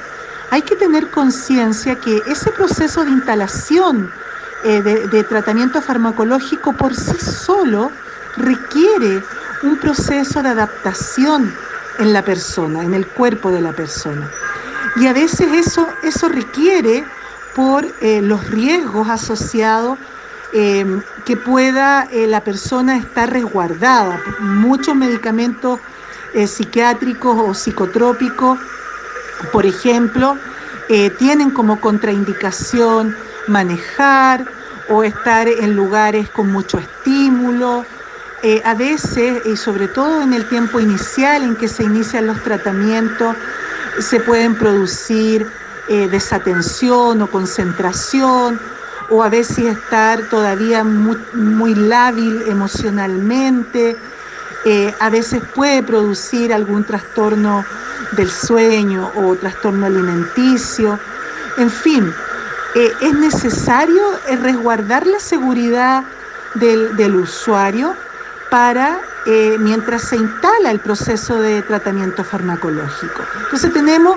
hay 0.50 0.62
que 0.62 0.76
tener 0.76 1.08
conciencia 1.10 1.96
que 1.96 2.22
ese 2.26 2.50
proceso 2.50 3.04
de 3.04 3.10
instalación 3.10 4.10
eh, 4.64 4.82
de 4.82 5.24
tratamiento 5.24 5.80
farmacológico 5.80 6.72
por 6.72 6.94
sí 6.94 7.16
solo 7.20 7.92
requiere 8.36 9.22
un 9.62 9.78
proceso 9.78 10.42
de 10.42 10.48
adaptación 10.48 11.52
en 11.98 12.12
la 12.12 12.22
persona, 12.22 12.82
en 12.82 12.94
el 12.94 13.06
cuerpo 13.06 13.50
de 13.50 13.60
la 13.60 13.72
persona. 13.72 14.28
Y 14.96 15.06
a 15.06 15.12
veces 15.12 15.52
eso, 15.52 15.86
eso 16.02 16.28
requiere 16.28 17.04
por 17.52 17.84
eh, 18.00 18.20
los 18.22 18.48
riesgos 18.50 19.08
asociados 19.08 19.98
eh, 20.52 20.84
que 21.24 21.36
pueda 21.36 22.08
eh, 22.10 22.26
la 22.26 22.42
persona 22.44 22.96
estar 22.96 23.30
resguardada. 23.30 24.22
Muchos 24.38 24.94
medicamentos 24.94 25.80
psiquiátricos 26.46 27.36
o 27.38 27.54
psicotrópicos, 27.54 28.58
por 29.50 29.64
ejemplo, 29.64 30.38
tienen 31.18 31.50
como 31.50 31.80
contraindicación 31.80 33.16
manejar 33.46 34.46
o 34.88 35.04
estar 35.04 35.48
en 35.48 35.74
lugares 35.74 36.28
con 36.28 36.52
mucho 36.52 36.78
estímulo 36.78 37.86
a 38.64 38.74
veces, 38.74 39.44
y 39.46 39.56
sobre 39.56 39.88
todo 39.88 40.22
en 40.22 40.34
el 40.34 40.44
tiempo 40.48 40.80
inicial 40.80 41.42
en 41.42 41.56
que 41.56 41.66
se 41.66 41.82
inician 41.82 42.26
los 42.26 42.42
tratamientos, 42.42 43.34
se 43.98 44.20
pueden 44.20 44.54
producir 44.54 45.46
eh, 45.88 46.08
desatención 46.08 47.22
o 47.22 47.26
concentración, 47.30 48.60
o 49.10 49.22
a 49.22 49.28
veces 49.28 49.64
estar 49.66 50.20
todavía 50.28 50.84
muy, 50.84 51.74
lábil 51.74 52.42
emocionalmente, 52.46 53.96
eh, 54.64 54.94
a 55.00 55.08
veces 55.08 55.42
puede 55.54 55.82
producir 55.82 56.52
algún 56.52 56.84
trastorno 56.84 57.64
del 58.12 58.30
sueño 58.30 59.10
o 59.16 59.34
trastorno 59.36 59.86
alimenticio, 59.86 60.98
en 61.56 61.70
fin, 61.70 62.12
es 62.74 63.14
necesario 63.14 64.02
resguardar 64.40 65.06
la 65.06 65.18
seguridad 65.18 66.04
del 66.54 67.16
usuario 67.16 67.94
para 68.50 69.00
eh, 69.30 69.58
mientras 69.58 70.08
se 70.08 70.16
instala 70.16 70.70
el 70.70 70.80
proceso 70.80 71.38
de 71.38 71.60
tratamiento 71.60 72.24
farmacológico. 72.24 73.22
Entonces 73.44 73.70
tenemos 73.74 74.16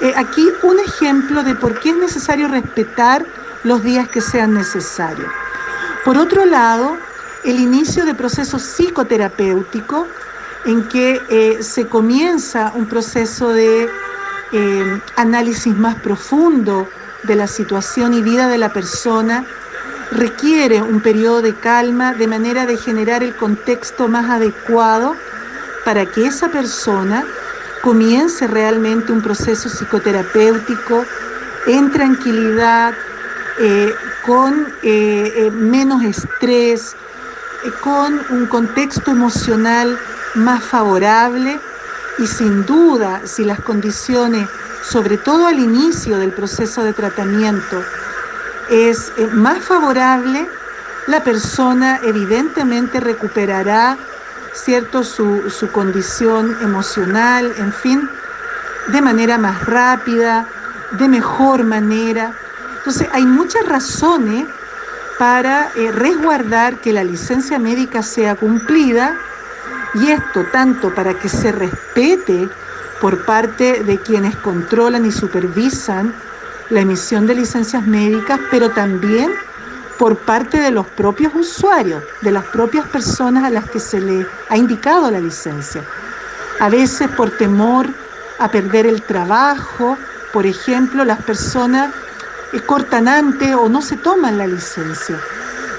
eh, 0.00 0.12
aquí 0.16 0.48
un 0.64 0.80
ejemplo 0.80 1.44
de 1.44 1.54
por 1.54 1.78
qué 1.78 1.90
es 1.90 1.96
necesario 1.96 2.48
respetar 2.48 3.24
los 3.62 3.84
días 3.84 4.08
que 4.08 4.20
sean 4.20 4.54
necesarios. 4.54 5.30
Por 6.04 6.18
otro 6.18 6.44
lado, 6.44 6.96
el 7.44 7.60
inicio 7.60 8.04
de 8.04 8.14
proceso 8.14 8.58
psicoterapéutico 8.58 10.08
en 10.64 10.88
que 10.88 11.22
eh, 11.28 11.62
se 11.62 11.86
comienza 11.86 12.72
un 12.74 12.86
proceso 12.86 13.50
de 13.50 13.88
análisis 15.14 15.76
más 15.76 15.94
profundo 15.96 16.88
de 17.22 17.36
la 17.36 17.46
situación 17.46 18.12
y 18.12 18.22
vida 18.22 18.48
de 18.48 18.58
la 18.58 18.72
persona 18.72 19.44
requiere 20.12 20.80
un 20.80 21.00
periodo 21.00 21.42
de 21.42 21.54
calma 21.54 22.14
de 22.14 22.26
manera 22.26 22.66
de 22.66 22.76
generar 22.76 23.22
el 23.22 23.34
contexto 23.34 24.08
más 24.08 24.30
adecuado 24.30 25.16
para 25.84 26.06
que 26.06 26.26
esa 26.26 26.48
persona 26.48 27.24
comience 27.82 28.46
realmente 28.46 29.12
un 29.12 29.22
proceso 29.22 29.68
psicoterapéutico 29.68 31.04
en 31.66 31.90
tranquilidad, 31.90 32.94
eh, 33.58 33.94
con 34.24 34.66
eh, 34.82 35.32
eh, 35.36 35.50
menos 35.50 36.02
estrés, 36.02 36.94
con 37.82 38.20
un 38.30 38.46
contexto 38.46 39.10
emocional 39.10 39.98
más 40.34 40.64
favorable. 40.64 41.58
Y 42.18 42.26
sin 42.26 42.66
duda 42.66 43.20
si 43.24 43.44
las 43.44 43.60
condiciones, 43.60 44.48
sobre 44.82 45.18
todo 45.18 45.46
al 45.46 45.58
inicio 45.58 46.18
del 46.18 46.32
proceso 46.32 46.82
de 46.82 46.92
tratamiento, 46.92 47.84
es 48.70 49.12
eh, 49.16 49.26
más 49.32 49.64
favorable, 49.64 50.48
la 51.06 51.22
persona 51.24 52.00
evidentemente 52.02 53.00
recuperará 53.00 53.96
cierto 54.52 55.04
su, 55.04 55.42
condición 55.72 56.56
emocional, 56.62 57.52
en 57.58 57.72
fin, 57.72 58.08
de 58.88 59.00
manera 59.00 59.38
más 59.38 59.64
rápida, 59.64 60.46
de 60.92 61.08
mejor 61.08 61.64
manera. 61.64 62.32
Entonces 62.76 63.08
hay 63.12 63.24
muchas 63.24 63.66
razones 63.66 64.46
para 65.18 65.70
eh, 65.74 65.90
resguardar 65.92 66.76
que 66.76 66.92
la 66.92 67.04
licencia 67.04 67.58
médica 67.58 68.02
sea 68.02 68.34
cumplida 68.34 69.14
y 69.94 70.08
esto 70.10 70.44
tanto 70.52 70.94
para 70.94 71.14
que 71.14 71.28
se 71.28 71.52
respete 71.52 72.48
por 73.00 73.24
parte 73.24 73.84
de 73.84 73.98
quienes 73.98 74.36
controlan 74.36 75.06
y 75.06 75.12
supervisan 75.12 76.14
la 76.70 76.80
emisión 76.80 77.26
de 77.26 77.34
licencias 77.34 77.86
médicas, 77.86 78.40
pero 78.50 78.70
también 78.70 79.32
por 79.98 80.16
parte 80.16 80.60
de 80.60 80.70
los 80.70 80.86
propios 80.86 81.34
usuarios, 81.34 82.02
de 82.20 82.30
las 82.30 82.44
propias 82.44 82.86
personas 82.86 83.44
a 83.44 83.50
las 83.50 83.68
que 83.68 83.80
se 83.80 84.00
le 84.00 84.26
ha 84.48 84.56
indicado 84.56 85.10
la 85.10 85.20
licencia. 85.20 85.82
A 86.60 86.68
veces 86.68 87.08
por 87.10 87.30
temor 87.30 87.88
a 88.38 88.50
perder 88.50 88.86
el 88.86 89.02
trabajo, 89.02 89.98
por 90.32 90.46
ejemplo, 90.46 91.04
las 91.04 91.22
personas 91.22 91.92
eh, 92.52 92.60
cortan 92.60 93.08
antes 93.08 93.54
o 93.54 93.68
no 93.68 93.82
se 93.82 93.96
toman 93.96 94.38
la 94.38 94.46
licencia. 94.46 95.18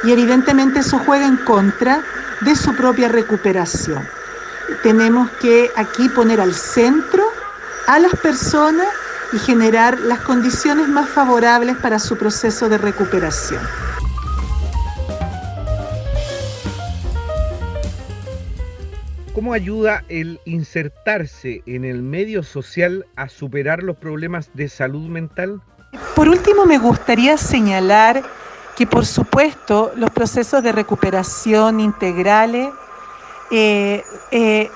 Y 0.03 0.11
evidentemente 0.11 0.79
eso 0.79 0.99
juega 1.05 1.25
en 1.25 1.37
contra 1.37 2.01
de 2.41 2.55
su 2.55 2.73
propia 2.75 3.07
recuperación. 3.07 4.07
Tenemos 4.83 5.29
que 5.41 5.71
aquí 5.75 6.09
poner 6.09 6.41
al 6.41 6.53
centro 6.53 7.23
a 7.87 7.99
las 7.99 8.15
personas 8.15 8.87
y 9.33 9.37
generar 9.39 9.99
las 9.99 10.19
condiciones 10.19 10.87
más 10.87 11.09
favorables 11.09 11.77
para 11.77 11.99
su 11.99 12.17
proceso 12.17 12.69
de 12.69 12.77
recuperación. 12.77 13.61
¿Cómo 19.33 19.53
ayuda 19.53 20.03
el 20.09 20.41
insertarse 20.45 21.63
en 21.65 21.85
el 21.85 22.01
medio 22.01 22.43
social 22.43 23.05
a 23.15 23.29
superar 23.29 23.83
los 23.83 23.95
problemas 23.95 24.49
de 24.53 24.67
salud 24.67 25.07
mental? 25.07 25.61
Por 26.15 26.27
último, 26.27 26.65
me 26.65 26.77
gustaría 26.77 27.37
señalar 27.37 28.21
que, 28.75 28.85
por 28.85 29.05
supuesto, 29.05 29.93
los 29.95 30.09
procesos 30.09 30.61
de 30.63 30.71
recuperación 30.71 31.79
integrales 31.79 32.69
eh, 33.51 34.03
eh, 34.31 34.69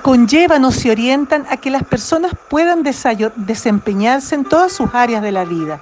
conllevan 0.00 0.64
o 0.64 0.70
se 0.70 0.90
orientan 0.90 1.46
a 1.50 1.56
que 1.56 1.70
las 1.70 1.84
personas 1.84 2.32
puedan 2.48 2.82
desempeñarse 2.82 4.34
en 4.34 4.44
todas 4.44 4.72
sus 4.72 4.94
áreas 4.94 5.22
de 5.22 5.32
la 5.32 5.44
vida, 5.44 5.80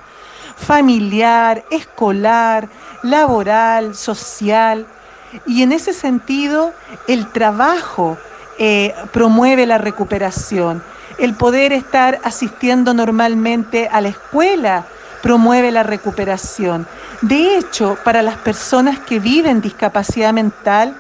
familiar, 0.57 1.65
escolar, 1.71 2.69
laboral, 3.03 3.95
social. 3.95 4.87
Y 5.47 5.63
en 5.63 5.73
ese 5.73 5.93
sentido, 5.93 6.73
el 7.07 7.31
trabajo 7.33 8.19
eh, 8.59 8.95
promueve 9.13 9.67
la 9.67 9.79
recuperación. 9.79 10.83
El 11.19 11.35
poder 11.35 11.73
estar 11.73 12.21
asistiendo 12.25 12.95
normalmente 12.95 13.89
a 13.91 14.01
la 14.01 14.09
escuela 14.09 14.85
promueve 15.23 15.71
la 15.71 15.83
recuperación. 15.83 16.87
De 17.23 17.57
hecho, 17.57 17.99
para 18.05 18.23
las 18.23 18.37
personas 18.37 18.99
que 19.01 19.19
viven 19.19 19.61
discapacidad 19.61 20.33
mental, 20.33 20.95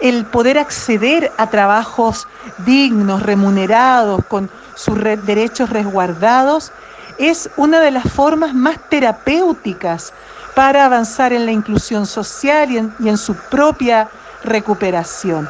el 0.00 0.24
poder 0.24 0.58
acceder 0.58 1.30
a 1.36 1.48
trabajos 1.48 2.26
dignos, 2.58 3.22
remunerados, 3.22 4.24
con 4.26 4.50
sus 4.74 4.98
derechos 5.24 5.70
resguardados, 5.70 6.72
es 7.18 7.50
una 7.56 7.80
de 7.80 7.90
las 7.90 8.10
formas 8.10 8.54
más 8.54 8.78
terapéuticas 8.88 10.12
para 10.54 10.86
avanzar 10.86 11.32
en 11.32 11.44
la 11.44 11.52
inclusión 11.52 12.06
social 12.06 12.70
y 12.70 13.08
en, 13.08 13.18
su 13.18 13.34
propia 13.34 14.08
recuperación. 14.42 15.48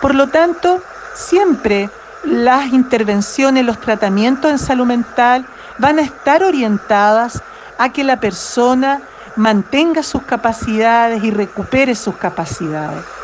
Por 0.00 0.14
lo 0.14 0.28
tanto, 0.28 0.82
siempre 1.14 1.90
las 2.24 2.72
intervenciones, 2.72 3.64
los 3.64 3.80
tratamientos 3.80 4.50
en 4.50 4.58
salud 4.58 4.86
mental 4.86 5.46
van 5.78 5.98
a 5.98 6.02
estar 6.02 6.42
orientadas 6.42 7.40
a 7.78 7.90
que 7.90 8.04
la 8.04 8.18
persona 8.18 9.00
mantenga 9.36 10.02
sus 10.02 10.22
capacidades 10.22 11.22
y 11.22 11.30
recupere 11.30 11.94
sus 11.94 12.16
capacidades. 12.16 13.21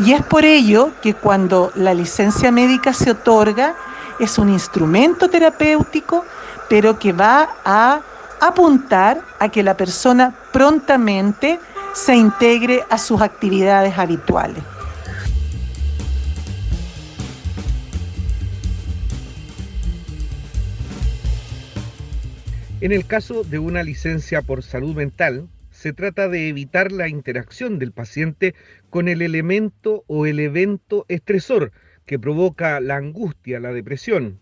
Y 0.00 0.12
es 0.12 0.22
por 0.22 0.44
ello 0.44 0.92
que 1.02 1.14
cuando 1.14 1.70
la 1.76 1.94
licencia 1.94 2.50
médica 2.50 2.92
se 2.92 3.12
otorga, 3.12 3.76
es 4.18 4.38
un 4.38 4.48
instrumento 4.48 5.28
terapéutico, 5.28 6.24
pero 6.68 6.98
que 6.98 7.12
va 7.12 7.48
a 7.64 8.00
apuntar 8.40 9.22
a 9.38 9.48
que 9.48 9.62
la 9.62 9.76
persona 9.76 10.34
prontamente 10.52 11.60
se 11.94 12.16
integre 12.16 12.82
a 12.90 12.98
sus 12.98 13.20
actividades 13.20 13.96
habituales. 13.96 14.62
En 22.80 22.92
el 22.92 23.06
caso 23.06 23.44
de 23.44 23.58
una 23.58 23.82
licencia 23.82 24.42
por 24.42 24.62
salud 24.62 24.94
mental, 24.94 25.48
se 25.70 25.92
trata 25.92 26.28
de 26.28 26.48
evitar 26.48 26.92
la 26.92 27.08
interacción 27.08 27.78
del 27.78 27.92
paciente 27.92 28.54
con 28.94 29.08
el 29.08 29.22
elemento 29.22 30.04
o 30.06 30.24
el 30.24 30.38
evento 30.38 31.04
estresor 31.08 31.72
que 32.06 32.16
provoca 32.16 32.78
la 32.78 32.94
angustia, 32.94 33.58
la 33.58 33.72
depresión. 33.72 34.38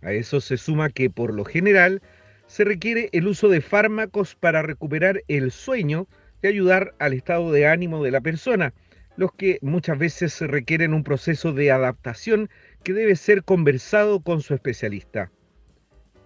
A 0.00 0.12
eso 0.12 0.40
se 0.40 0.56
suma 0.56 0.88
que 0.88 1.10
por 1.10 1.34
lo 1.34 1.44
general 1.44 2.00
se 2.46 2.64
requiere 2.64 3.10
el 3.12 3.28
uso 3.28 3.50
de 3.50 3.60
fármacos 3.60 4.36
para 4.36 4.62
recuperar 4.62 5.22
el 5.28 5.50
sueño 5.50 6.08
y 6.40 6.46
ayudar 6.46 6.94
al 6.98 7.12
estado 7.12 7.52
de 7.52 7.66
ánimo 7.66 8.02
de 8.02 8.10
la 8.10 8.22
persona, 8.22 8.72
los 9.18 9.34
que 9.34 9.58
muchas 9.60 9.98
veces 9.98 10.40
requieren 10.40 10.94
un 10.94 11.04
proceso 11.04 11.52
de 11.52 11.70
adaptación 11.70 12.48
que 12.84 12.94
debe 12.94 13.16
ser 13.16 13.44
conversado 13.44 14.20
con 14.20 14.40
su 14.40 14.54
especialista. 14.54 15.30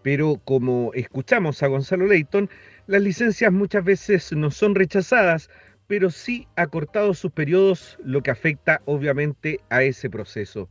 Pero 0.04 0.40
como 0.44 0.92
escuchamos 0.94 1.64
a 1.64 1.66
Gonzalo 1.66 2.06
Leighton, 2.06 2.48
las 2.86 3.02
licencias 3.02 3.52
muchas 3.52 3.82
veces 3.82 4.32
no 4.32 4.52
son 4.52 4.76
rechazadas, 4.76 5.50
pero 5.88 6.10
sí 6.10 6.46
acortados 6.54 7.18
sus 7.18 7.32
periodos, 7.32 7.98
lo 8.04 8.22
que 8.22 8.30
afecta 8.30 8.80
obviamente 8.84 9.58
a 9.70 9.82
ese 9.82 10.08
proceso. 10.08 10.68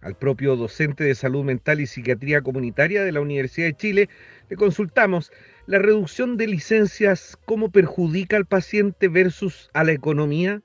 Al 0.00 0.14
propio 0.14 0.56
docente 0.56 1.04
de 1.04 1.14
salud 1.14 1.44
mental 1.44 1.80
y 1.80 1.86
psiquiatría 1.86 2.40
comunitaria 2.40 3.04
de 3.04 3.12
la 3.12 3.20
Universidad 3.20 3.66
de 3.66 3.74
Chile 3.74 4.08
le 4.48 4.56
consultamos 4.56 5.30
la 5.66 5.78
reducción 5.78 6.36
de 6.36 6.46
licencias, 6.46 7.38
cómo 7.44 7.70
perjudica 7.70 8.36
al 8.36 8.46
paciente 8.46 9.08
versus 9.08 9.70
a 9.74 9.84
la 9.84 9.92
economía. 9.92 10.62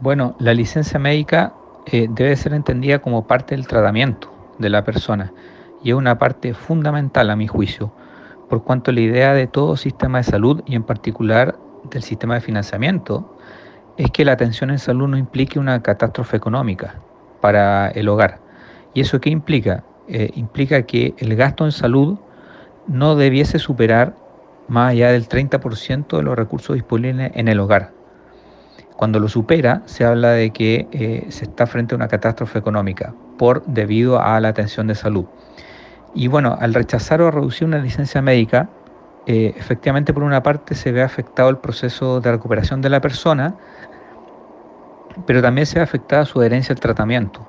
Bueno, 0.00 0.36
la 0.38 0.52
licencia 0.52 0.98
médica 0.98 1.54
eh, 1.86 2.08
debe 2.10 2.36
ser 2.36 2.52
entendida 2.52 3.00
como 3.00 3.26
parte 3.26 3.54
del 3.54 3.66
tratamiento 3.66 4.54
de 4.58 4.68
la 4.68 4.84
persona 4.84 5.32
y 5.82 5.90
es 5.90 5.96
una 5.96 6.18
parte 6.18 6.54
fundamental 6.54 7.30
a 7.30 7.36
mi 7.36 7.46
juicio 7.46 7.94
por 8.48 8.64
cuanto 8.64 8.92
la 8.92 9.00
idea 9.00 9.32
de 9.32 9.46
todo 9.46 9.78
sistema 9.78 10.18
de 10.18 10.24
salud 10.24 10.62
y 10.66 10.74
en 10.74 10.82
particular 10.82 11.56
del 11.90 12.02
sistema 12.02 12.34
de 12.34 12.40
financiamiento 12.40 13.36
es 13.96 14.10
que 14.10 14.24
la 14.24 14.32
atención 14.32 14.70
en 14.70 14.78
salud 14.78 15.08
no 15.08 15.16
implique 15.16 15.58
una 15.58 15.82
catástrofe 15.82 16.36
económica 16.36 16.94
para 17.40 17.88
el 17.88 18.08
hogar. 18.08 18.40
¿Y 18.94 19.00
eso 19.00 19.20
qué 19.20 19.30
implica? 19.30 19.84
Eh, 20.08 20.30
implica 20.34 20.82
que 20.82 21.14
el 21.18 21.36
gasto 21.36 21.64
en 21.64 21.72
salud 21.72 22.18
no 22.86 23.14
debiese 23.16 23.58
superar 23.58 24.16
más 24.68 24.92
allá 24.92 25.12
del 25.12 25.28
30% 25.28 26.16
de 26.16 26.22
los 26.22 26.36
recursos 26.36 26.74
disponibles 26.74 27.32
en 27.34 27.48
el 27.48 27.60
hogar. 27.60 27.92
Cuando 28.96 29.18
lo 29.18 29.28
supera, 29.28 29.82
se 29.86 30.04
habla 30.04 30.30
de 30.30 30.50
que 30.50 30.86
eh, 30.92 31.26
se 31.30 31.44
está 31.44 31.66
frente 31.66 31.94
a 31.94 31.96
una 31.96 32.08
catástrofe 32.08 32.58
económica 32.58 33.14
por 33.38 33.64
debido 33.66 34.20
a 34.20 34.38
la 34.40 34.48
atención 34.48 34.86
de 34.86 34.94
salud. 34.94 35.24
Y 36.14 36.28
bueno, 36.28 36.56
al 36.60 36.74
rechazar 36.74 37.20
o 37.22 37.30
reducir 37.30 37.66
una 37.66 37.78
licencia 37.78 38.22
médica, 38.22 38.68
eh, 39.26 39.54
efectivamente 39.56 40.12
por 40.12 40.22
una 40.22 40.42
parte 40.42 40.74
se 40.74 40.92
ve 40.92 41.02
afectado 41.02 41.48
el 41.48 41.58
proceso 41.58 42.20
de 42.20 42.32
recuperación 42.32 42.80
de 42.80 42.90
la 42.90 43.00
persona, 43.00 43.56
pero 45.26 45.42
también 45.42 45.66
se 45.66 45.78
ve 45.78 45.82
afectada 45.82 46.24
su 46.24 46.40
adherencia 46.40 46.72
al 46.72 46.80
tratamiento, 46.80 47.46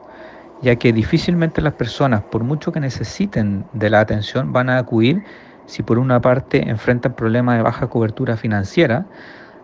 ya 0.61 0.75
que 0.75 0.93
difícilmente 0.93 1.61
las 1.61 1.73
personas, 1.73 2.23
por 2.23 2.43
mucho 2.43 2.71
que 2.71 2.79
necesiten 2.79 3.65
de 3.73 3.89
la 3.89 4.01
atención, 4.01 4.53
van 4.53 4.69
a 4.69 4.77
acudir 4.77 5.23
si 5.65 5.81
por 5.83 5.97
una 5.97 6.21
parte 6.21 6.69
enfrentan 6.69 7.15
problemas 7.15 7.57
de 7.57 7.63
baja 7.63 7.87
cobertura 7.87 8.37
financiera, 8.37 9.07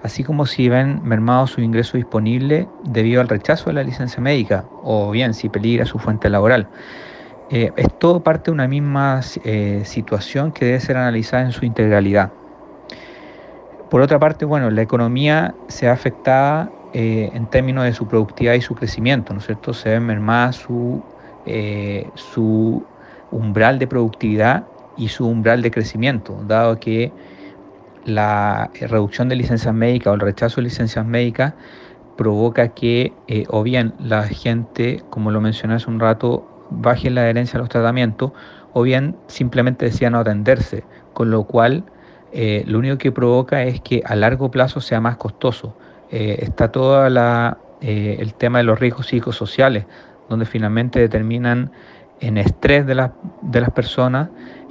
así 0.02 0.24
como 0.24 0.46
si 0.46 0.70
ven 0.70 1.02
mermado 1.04 1.46
su 1.48 1.62
ingreso 1.62 1.98
disponible 1.98 2.72
debido 2.84 3.22
al 3.22 3.28
rechazo 3.28 3.70
de 3.70 3.74
la 3.74 3.84
licencia 3.84 4.22
médica, 4.22 4.70
o 4.82 5.12
bien 5.12 5.34
si 5.34 5.50
peligra 5.50 5.86
su 5.86 6.00
fuente 6.00 6.30
laboral. 6.30 6.70
Eh, 7.52 7.74
es 7.78 7.88
todo 7.98 8.22
parte 8.22 8.52
de 8.52 8.54
una 8.54 8.68
misma 8.68 9.22
eh, 9.44 9.82
situación 9.84 10.52
que 10.52 10.66
debe 10.66 10.80
ser 10.80 10.98
analizada 10.98 11.44
en 11.44 11.52
su 11.52 11.66
integralidad. 11.66 12.36
Por 13.90 14.02
otra 14.02 14.20
parte, 14.20 14.46
bueno, 14.46 14.70
la 14.70 14.84
economía 14.84 15.56
se 15.68 15.88
ha 15.88 15.94
afectada 15.94 16.72
eh, 16.94 17.32
en 17.34 17.48
términos 17.48 17.86
de 17.86 17.94
su 17.94 18.08
productividad 18.08 18.54
y 18.54 18.62
su 18.62 18.76
crecimiento, 18.76 19.34
¿no 19.34 19.40
es 19.40 19.48
cierto? 19.48 19.74
Se 19.74 19.90
ve 19.90 20.00
mermada 20.00 20.52
su, 20.54 21.04
su 22.14 22.88
umbral 23.32 23.80
de 23.80 23.88
productividad 23.88 24.68
y 24.96 25.08
su 25.08 25.28
umbral 25.28 25.64
de 25.64 25.72
crecimiento, 25.72 26.44
dado 26.44 26.80
que 26.80 27.16
la 28.04 28.70
reducción 28.80 29.28
de 29.28 29.36
licencias 29.36 29.74
médicas 29.74 30.12
o 30.12 30.14
el 30.14 30.20
rechazo 30.20 30.58
de 30.58 30.64
licencias 30.66 31.06
médicas 31.06 31.56
provoca 32.16 32.74
que 32.76 33.14
o 33.50 33.64
bien 33.64 33.96
la 33.98 34.24
gente, 34.28 35.04
como 35.10 35.32
lo 35.32 35.42
mencioné 35.42 35.76
hace 35.76 35.90
un 35.90 36.00
rato, 36.00 36.50
baje 36.70 37.10
la 37.10 37.22
adherencia 37.22 37.58
a 37.58 37.60
los 37.60 37.70
tratamientos 37.70 38.32
o 38.74 38.82
bien 38.84 39.16
simplemente 39.28 39.86
decían 39.86 40.14
no 40.14 40.20
atenderse, 40.20 40.84
con 41.14 41.32
lo 41.32 41.44
cual 41.44 41.84
eh, 42.32 42.64
lo 42.68 42.80
único 42.80 42.98
que 42.98 43.12
provoca 43.12 43.64
es 43.64 43.82
que 43.82 44.04
a 44.06 44.16
largo 44.16 44.52
plazo 44.52 44.82
sea 44.82 45.02
más 45.02 45.18
costoso. 45.18 45.76
Eh, 46.12 46.38
está 46.42 46.72
todo 46.72 47.06
eh, 47.08 48.18
el 48.20 48.34
tema 48.36 48.60
de 48.60 48.64
los 48.64 48.80
riesgos 48.80 49.08
psicosociales, 49.08 49.86
donde 50.30 50.46
finalmente 50.46 51.00
determinan 51.00 51.72
en 52.20 52.38
estrés 52.38 52.86
de, 52.86 53.10
de 53.42 53.62
las 53.62 53.72
personas 53.72 54.30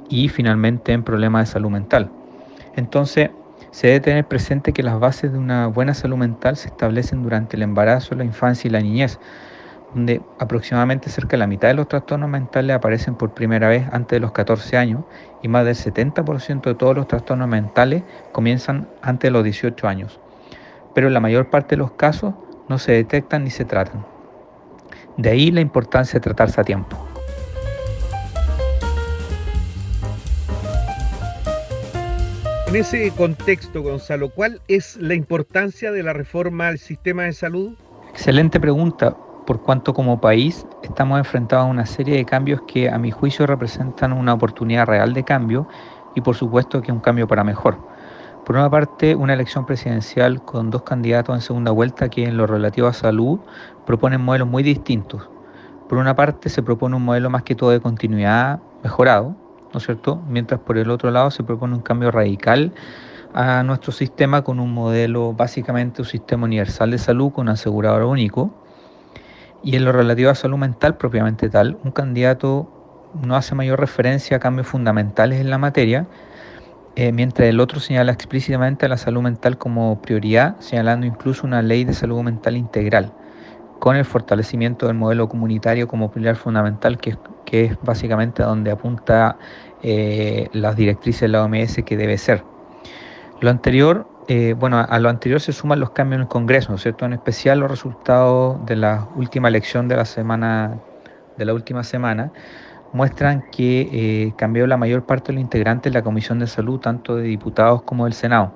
y 0.09 0.29
finalmente 0.29 0.93
en 0.93 1.03
problemas 1.03 1.47
de 1.47 1.53
salud 1.53 1.69
mental. 1.69 2.09
Entonces, 2.75 3.31
se 3.71 3.87
debe 3.87 3.99
tener 3.99 4.25
presente 4.25 4.73
que 4.73 4.83
las 4.83 4.99
bases 4.99 5.31
de 5.31 5.37
una 5.37 5.67
buena 5.67 5.93
salud 5.93 6.17
mental 6.17 6.55
se 6.55 6.69
establecen 6.69 7.21
durante 7.21 7.55
el 7.55 7.61
embarazo, 7.61 8.15
la 8.15 8.23
infancia 8.23 8.67
y 8.67 8.71
la 8.71 8.79
niñez, 8.79 9.19
donde 9.93 10.21
aproximadamente 10.39 11.09
cerca 11.09 11.31
de 11.31 11.37
la 11.37 11.47
mitad 11.47 11.67
de 11.67 11.73
los 11.73 11.87
trastornos 11.87 12.29
mentales 12.29 12.75
aparecen 12.75 13.15
por 13.15 13.33
primera 13.33 13.67
vez 13.67 13.87
antes 13.91 14.17
de 14.17 14.19
los 14.19 14.31
14 14.31 14.77
años 14.77 15.03
y 15.41 15.47
más 15.47 15.65
del 15.65 15.75
70% 15.75 16.61
de 16.61 16.75
todos 16.75 16.95
los 16.95 17.07
trastornos 17.07 17.47
mentales 17.47 18.03
comienzan 18.31 18.87
antes 19.01 19.29
de 19.29 19.31
los 19.31 19.43
18 19.43 19.87
años. 19.87 20.19
Pero 20.93 21.07
en 21.07 21.13
la 21.13 21.19
mayor 21.19 21.49
parte 21.49 21.75
de 21.75 21.77
los 21.77 21.91
casos 21.91 22.33
no 22.67 22.77
se 22.77 22.91
detectan 22.91 23.43
ni 23.43 23.49
se 23.49 23.65
tratan. 23.65 24.05
De 25.17 25.29
ahí 25.29 25.51
la 25.51 25.61
importancia 25.61 26.19
de 26.19 26.23
tratarse 26.23 26.61
a 26.61 26.63
tiempo. 26.63 26.97
En 32.67 32.75
ese 32.75 33.11
contexto, 33.17 33.81
Gonzalo, 33.81 34.29
¿cuál 34.29 34.61
es 34.67 34.95
la 34.97 35.15
importancia 35.15 35.91
de 35.91 36.03
la 36.03 36.13
reforma 36.13 36.67
al 36.67 36.77
sistema 36.77 37.23
de 37.23 37.33
salud? 37.33 37.73
Excelente 38.11 38.59
pregunta, 38.59 39.17
por 39.49 39.63
cuanto 39.63 39.95
como 39.95 40.21
país 40.21 40.67
estamos 40.83 41.17
enfrentados 41.17 41.65
a 41.65 41.69
una 41.71 41.87
serie 41.87 42.15
de 42.15 42.23
cambios 42.23 42.61
que 42.67 42.87
a 42.87 42.99
mi 42.99 43.09
juicio 43.09 43.47
representan 43.47 44.13
una 44.13 44.35
oportunidad 44.35 44.85
real 44.85 45.11
de 45.13 45.23
cambio 45.23 45.67
y 46.13 46.21
por 46.21 46.35
supuesto 46.35 46.83
que 46.83 46.91
un 46.91 46.99
cambio 46.99 47.27
para 47.27 47.43
mejor. 47.43 47.79
Por 48.45 48.57
una 48.57 48.69
parte, 48.69 49.15
una 49.15 49.33
elección 49.33 49.65
presidencial 49.65 50.43
con 50.43 50.69
dos 50.69 50.83
candidatos 50.83 51.33
en 51.33 51.41
segunda 51.41 51.71
vuelta 51.71 52.09
que 52.09 52.25
en 52.25 52.37
lo 52.37 52.45
relativo 52.45 52.85
a 52.85 52.93
salud 52.93 53.39
proponen 53.87 54.21
modelos 54.21 54.47
muy 54.47 54.61
distintos. 54.61 55.27
Por 55.87 55.97
una 55.97 56.15
parte, 56.15 56.49
se 56.49 56.61
propone 56.61 56.95
un 56.97 57.03
modelo 57.03 57.31
más 57.31 57.41
que 57.41 57.55
todo 57.55 57.71
de 57.71 57.79
continuidad 57.79 58.59
mejorado, 58.83 59.35
¿no 59.73 59.79
es 59.79 59.83
cierto? 59.83 60.21
Mientras 60.29 60.59
por 60.59 60.77
el 60.77 60.91
otro 60.91 61.09
lado 61.09 61.31
se 61.31 61.41
propone 61.41 61.73
un 61.73 61.81
cambio 61.81 62.11
radical 62.11 62.71
a 63.33 63.63
nuestro 63.63 63.93
sistema 63.93 64.43
con 64.43 64.59
un 64.59 64.71
modelo 64.71 65.33
básicamente 65.33 66.03
un 66.03 66.07
sistema 66.07 66.45
universal 66.45 66.91
de 66.91 66.99
salud 66.99 67.31
con 67.31 67.49
asegurador 67.49 68.03
único. 68.03 68.53
Y 69.63 69.75
en 69.75 69.85
lo 69.85 69.91
relativo 69.91 70.29
a 70.29 70.35
salud 70.35 70.57
mental 70.57 70.97
propiamente 70.97 71.49
tal, 71.49 71.77
un 71.83 71.91
candidato 71.91 72.69
no 73.21 73.35
hace 73.35 73.55
mayor 73.55 73.79
referencia 73.79 74.37
a 74.37 74.39
cambios 74.39 74.67
fundamentales 74.67 75.39
en 75.41 75.49
la 75.49 75.57
materia, 75.57 76.07
eh, 76.95 77.11
mientras 77.11 77.49
el 77.49 77.59
otro 77.59 77.79
señala 77.79 78.11
explícitamente 78.11 78.85
a 78.85 78.89
la 78.89 78.97
salud 78.97 79.21
mental 79.21 79.57
como 79.57 80.01
prioridad, 80.01 80.59
señalando 80.59 81.05
incluso 81.05 81.45
una 81.45 81.61
ley 81.61 81.83
de 81.83 81.93
salud 81.93 82.21
mental 82.21 82.57
integral 82.57 83.13
con 83.79 83.95
el 83.95 84.05
fortalecimiento 84.05 84.87
del 84.87 84.95
modelo 84.95 85.29
comunitario 85.29 85.87
como 85.87 86.11
pilar 86.11 86.35
fundamental, 86.35 86.97
que, 86.97 87.17
que 87.45 87.65
es 87.65 87.77
básicamente 87.81 88.43
donde 88.43 88.71
apunta 88.71 89.37
eh, 89.81 90.49
las 90.51 90.75
directrices 90.75 91.21
de 91.21 91.27
la 91.29 91.43
OMS 91.43 91.81
que 91.85 91.97
debe 91.97 92.17
ser. 92.17 92.43
Lo 93.39 93.49
anterior, 93.49 94.05
eh, 94.29 94.53
bueno, 94.53 94.77
a 94.77 94.99
lo 94.99 95.09
anterior 95.09 95.41
se 95.41 95.51
suman 95.51 95.79
los 95.79 95.89
cambios 95.89 96.17
en 96.17 96.21
el 96.21 96.27
Congreso, 96.27 96.71
¿no 96.71 96.77
cierto? 96.77 97.05
En 97.05 97.13
especial 97.13 97.59
los 97.59 97.69
resultados 97.69 98.65
de 98.65 98.77
la 98.77 99.09
última 99.15 99.49
elección 99.49 99.87
de 99.87 99.97
la 99.97 100.05
semana, 100.05 100.79
de 101.35 101.45
la 101.45 101.53
última 101.53 101.83
semana, 101.83 102.31
muestran 102.93 103.43
que 103.51 103.89
eh, 103.91 104.33
cambió 104.37 104.67
la 104.67 104.77
mayor 104.77 105.05
parte 105.05 105.27
de 105.27 105.33
los 105.33 105.41
integrantes 105.41 105.91
de 105.91 105.99
la 105.99 106.03
Comisión 106.03 106.39
de 106.39 106.47
Salud, 106.47 106.79
tanto 106.79 107.15
de 107.15 107.23
diputados 107.23 107.81
como 107.81 108.05
del 108.05 108.13
Senado 108.13 108.53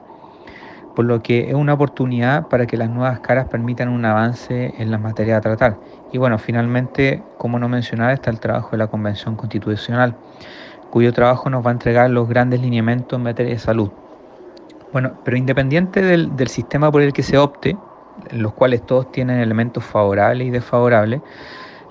por 0.95 1.05
lo 1.05 1.21
que 1.23 1.49
es 1.49 1.55
una 1.55 1.73
oportunidad 1.73 2.47
para 2.49 2.67
que 2.67 2.77
las 2.77 2.89
nuevas 2.89 3.19
caras 3.19 3.47
permitan 3.47 3.89
un 3.89 4.05
avance 4.05 4.73
en 4.77 4.91
las 4.91 5.01
materias 5.01 5.39
a 5.39 5.41
tratar. 5.41 5.79
Y 6.11 6.17
bueno, 6.17 6.37
finalmente, 6.37 7.23
como 7.37 7.59
no 7.59 7.67
mencionar, 7.67 8.11
está 8.11 8.29
el 8.29 8.39
trabajo 8.39 8.71
de 8.71 8.77
la 8.77 8.87
Convención 8.87 9.35
Constitucional, 9.35 10.15
cuyo 10.91 11.11
trabajo 11.13 11.49
nos 11.49 11.65
va 11.65 11.71
a 11.71 11.73
entregar 11.73 12.09
los 12.11 12.29
grandes 12.29 12.61
lineamientos 12.61 13.17
en 13.17 13.23
materia 13.23 13.53
de 13.53 13.59
salud. 13.59 14.02
Bueno, 14.93 15.13
pero 15.25 15.35
independiente 15.35 16.01
del, 16.01 16.35
del 16.35 16.47
sistema 16.47 16.91
por 16.91 17.01
el 17.01 17.11
que 17.13 17.23
se 17.23 17.37
opte, 17.37 17.75
los 18.31 18.53
cuales 18.53 18.85
todos 18.85 19.11
tienen 19.11 19.39
elementos 19.39 19.83
favorables 19.83 20.47
y 20.47 20.51
desfavorables, 20.51 21.21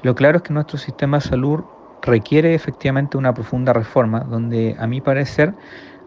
lo 0.02 0.14
claro 0.14 0.38
es 0.38 0.42
que 0.42 0.52
nuestro 0.54 0.78
sistema 0.78 1.18
de 1.18 1.22
salud 1.22 1.60
requiere 2.00 2.54
efectivamente 2.54 3.16
una 3.16 3.34
profunda 3.34 3.72
reforma, 3.72 4.20
donde 4.20 4.76
a 4.78 4.86
mi 4.86 5.00
parecer 5.00 5.54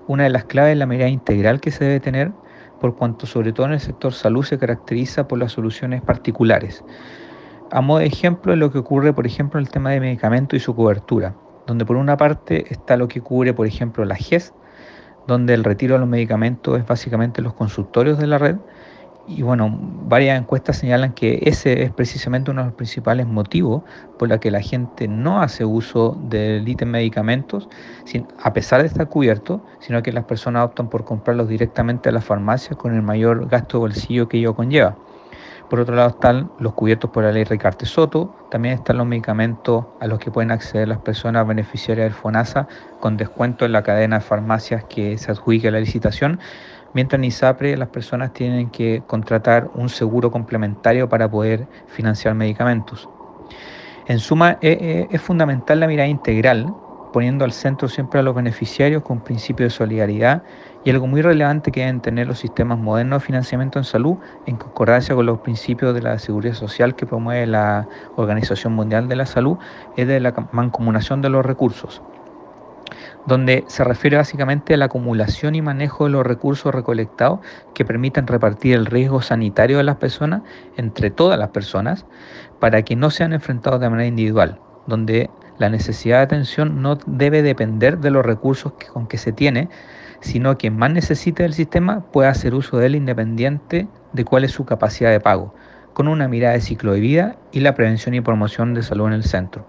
una 0.08 0.23
de 0.23 0.29
las 0.29 0.45
claves 0.45 0.73
es 0.73 0.77
la 0.77 0.86
medida 0.86 1.08
integral 1.08 1.60
que 1.60 1.71
se 1.71 1.84
debe 1.84 1.99
tener 1.99 2.31
por 2.79 2.95
cuanto 2.95 3.25
sobre 3.25 3.53
todo 3.53 3.67
en 3.67 3.73
el 3.73 3.79
sector 3.79 4.13
salud 4.13 4.43
se 4.43 4.58
caracteriza 4.58 5.27
por 5.27 5.39
las 5.39 5.53
soluciones 5.53 6.01
particulares. 6.01 6.84
A 7.71 7.81
modo 7.81 7.99
de 7.99 8.05
ejemplo 8.05 8.53
es 8.53 8.60
lo 8.60 8.71
que 8.71 8.77
ocurre, 8.77 9.13
por 9.13 9.25
ejemplo, 9.25 9.60
en 9.60 9.65
el 9.65 9.71
tema 9.71 9.91
de 9.91 9.99
medicamentos 9.99 10.58
y 10.58 10.60
su 10.60 10.75
cobertura, 10.75 11.36
donde 11.65 11.86
por 11.86 11.95
una 11.95 12.15
parte 12.15 12.65
está 12.71 12.95
lo 12.95 13.08
que 13.08 13.21
cubre, 13.21 13.53
por 13.53 13.65
ejemplo, 13.65 14.05
la 14.05 14.15
GES, 14.15 14.53
donde 15.27 15.53
el 15.53 15.63
retiro 15.63 15.95
de 15.95 15.99
los 15.99 16.09
medicamentos 16.09 16.77
es 16.77 16.85
básicamente 16.85 17.41
los 17.41 17.53
consultorios 17.53 18.17
de 18.17 18.27
la 18.27 18.38
red, 18.38 18.57
y 19.27 19.41
bueno, 19.41 19.75
varias 20.07 20.39
encuestas 20.39 20.77
señalan 20.77 21.13
que 21.13 21.39
ese 21.43 21.81
es 21.81 21.91
precisamente 21.91 22.51
uno 22.51 22.61
de 22.61 22.67
los 22.67 22.75
principales 22.75 23.25
motivos 23.25 23.83
por 24.19 24.29
la 24.29 24.39
que 24.39 24.51
la 24.51 24.61
gente 24.61 25.07
no 25.07 25.41
hace 25.41 25.65
uso 25.65 26.15
del 26.29 26.67
ítem 26.67 26.89
medicamentos, 26.89 27.67
a 28.43 28.53
pesar 28.53 28.81
de 28.81 28.88
estar 28.88 29.09
cubierto, 29.09 29.65
sino 29.79 30.03
que 30.03 30.11
las 30.11 30.25
personas 30.25 30.65
optan 30.65 30.89
por 30.89 31.05
comprarlos 31.05 31.49
directamente 31.49 32.09
a 32.09 32.11
las 32.11 32.23
farmacias 32.23 32.77
con 32.77 32.93
el 32.93 33.01
mayor 33.01 33.47
gasto 33.49 33.77
de 33.77 33.81
bolsillo 33.81 34.29
que 34.29 34.38
ello 34.38 34.55
conlleva. 34.55 34.95
Por 35.69 35.80
otro 35.80 35.95
lado 35.95 36.10
están 36.10 36.51
los 36.60 36.73
cubiertos 36.73 37.10
por 37.10 37.23
la 37.23 37.32
ley 37.32 37.43
Ricarte 37.43 37.86
Soto, 37.86 38.36
también 38.51 38.75
están 38.75 38.97
los 38.97 39.08
medicamentos 39.08 39.86
a 39.99 40.08
los 40.08 40.19
que 40.19 40.32
pueden 40.32 40.51
acceder 40.51 40.88
las 40.88 40.99
personas 40.99 41.47
beneficiarias 41.47 42.06
del 42.06 42.13
FONASA 42.13 42.67
con 42.99 43.17
descuento 43.17 43.65
en 43.65 43.71
la 43.71 43.82
cadena 43.82 44.19
de 44.19 44.21
farmacias 44.21 44.84
que 44.86 45.17
se 45.17 45.32
adjudique 45.32 45.67
a 45.67 45.71
la 45.71 45.80
licitación 45.80 46.39
mientras 46.95 47.19
en 47.19 47.25
ISAPRE 47.25 47.78
las 47.78 47.89
personas 47.89 48.34
tienen 48.34 48.69
que 48.69 49.04
contratar 49.06 49.69
un 49.75 49.89
seguro 49.89 50.32
complementario 50.32 51.08
para 51.08 51.30
poder 51.30 51.67
financiar 51.88 52.34
medicamentos. 52.34 53.08
En 54.08 54.19
suma, 54.19 54.58
eh, 54.62 54.78
eh, 54.80 55.08
es, 55.12 55.21
fundamental 55.21 55.80
la 55.82 55.88
mirada 55.88 56.08
integral, 56.08 56.73
poniendo 57.12 57.43
al 57.43 57.51
centro 57.51 57.89
siempre 57.89 58.21
a 58.21 58.23
los 58.23 58.34
beneficiarios 58.34 59.04
con 59.04 59.19
principio 59.19 59.65
de 59.65 59.69
solidaridad 59.71 60.43
y 60.85 60.91
algo 60.91 61.07
muy 61.07 61.23
relevante 61.23 61.71
que 61.71 61.79
deben 61.81 61.99
tener 61.99 62.27
los 62.27 62.39
sistemas 62.39 62.77
modernos 62.77 63.21
de 63.21 63.25
financiamiento 63.25 63.79
en 63.79 63.85
salud 63.85 64.19
en 64.45 64.55
concordancia 64.55 65.15
con 65.15 65.25
los 65.25 65.39
principios 65.39 65.95
de 65.95 66.03
la 66.03 66.19
seguridad 66.19 66.53
social 66.53 66.95
que 66.95 67.07
promueve 67.07 67.47
la 67.47 67.89
Organización 68.15 68.73
Mundial 68.73 69.09
de 69.09 69.15
la 69.15 69.25
Salud 69.25 69.57
es 69.95 70.07
de 70.07 70.19
la 70.19 70.33
mancomunación 70.51 71.23
de 71.23 71.29
los 71.29 71.43
recursos 71.43 72.03
donde 73.25 73.65
se 73.67 73.83
refiere 73.83 74.17
básicamente 74.17 74.75
a 74.75 74.77
la 74.77 74.85
acumulación 74.85 75.55
y 75.55 75.61
manejo 75.63 76.05
de 76.05 76.11
los 76.11 76.25
recursos 76.25 76.73
recolectados 76.73 77.39
que 77.73 77.83
permitan 77.83 78.27
repartir 78.27 78.75
el 78.75 78.85
riesgo 78.85 79.23
sanitario 79.23 79.77
de 79.77 79.83
las 79.83 79.97
personas 79.97 80.43
entre 80.77 81.09
todas 81.09 81.39
las 81.39 81.49
personas 81.49 82.05
para 82.59 82.83
que 82.83 82.95
no 82.95 83.09
sean 83.09 83.33
enfrentados 83.33 83.79
de 83.79 83.89
manera 83.89 84.07
individual, 84.07 84.61
donde 84.85 85.31
la 85.57 85.69
necesidad 85.69 86.17
de 86.17 86.23
atención 86.23 86.83
no 86.83 86.97
debe 87.07 87.41
depender 87.41 87.97
de 87.97 88.11
los 88.11 88.25
recursos 88.25 88.73
con 88.93 89.07
que 89.07 89.17
se 89.17 89.31
tiene, 89.31 89.69
sino 90.25 90.57
que 90.57 90.71
más 90.71 90.91
necesite 90.91 91.43
del 91.43 91.53
sistema 91.53 92.01
pueda 92.11 92.29
hacer 92.29 92.55
uso 92.55 92.77
de 92.77 92.88
él 92.88 92.95
independiente 92.95 93.88
de 94.11 94.25
cuál 94.25 94.43
es 94.43 94.51
su 94.51 94.65
capacidad 94.65 95.11
de 95.11 95.19
pago, 95.19 95.53
con 95.93 96.07
una 96.07 96.27
mirada 96.27 96.55
de 96.55 96.61
ciclo 96.61 96.93
de 96.93 96.99
vida 96.99 97.35
y 97.51 97.59
la 97.59 97.75
prevención 97.75 98.15
y 98.15 98.21
promoción 98.21 98.73
de 98.73 98.81
salud 98.81 99.07
en 99.07 99.13
el 99.13 99.23
centro. 99.23 99.67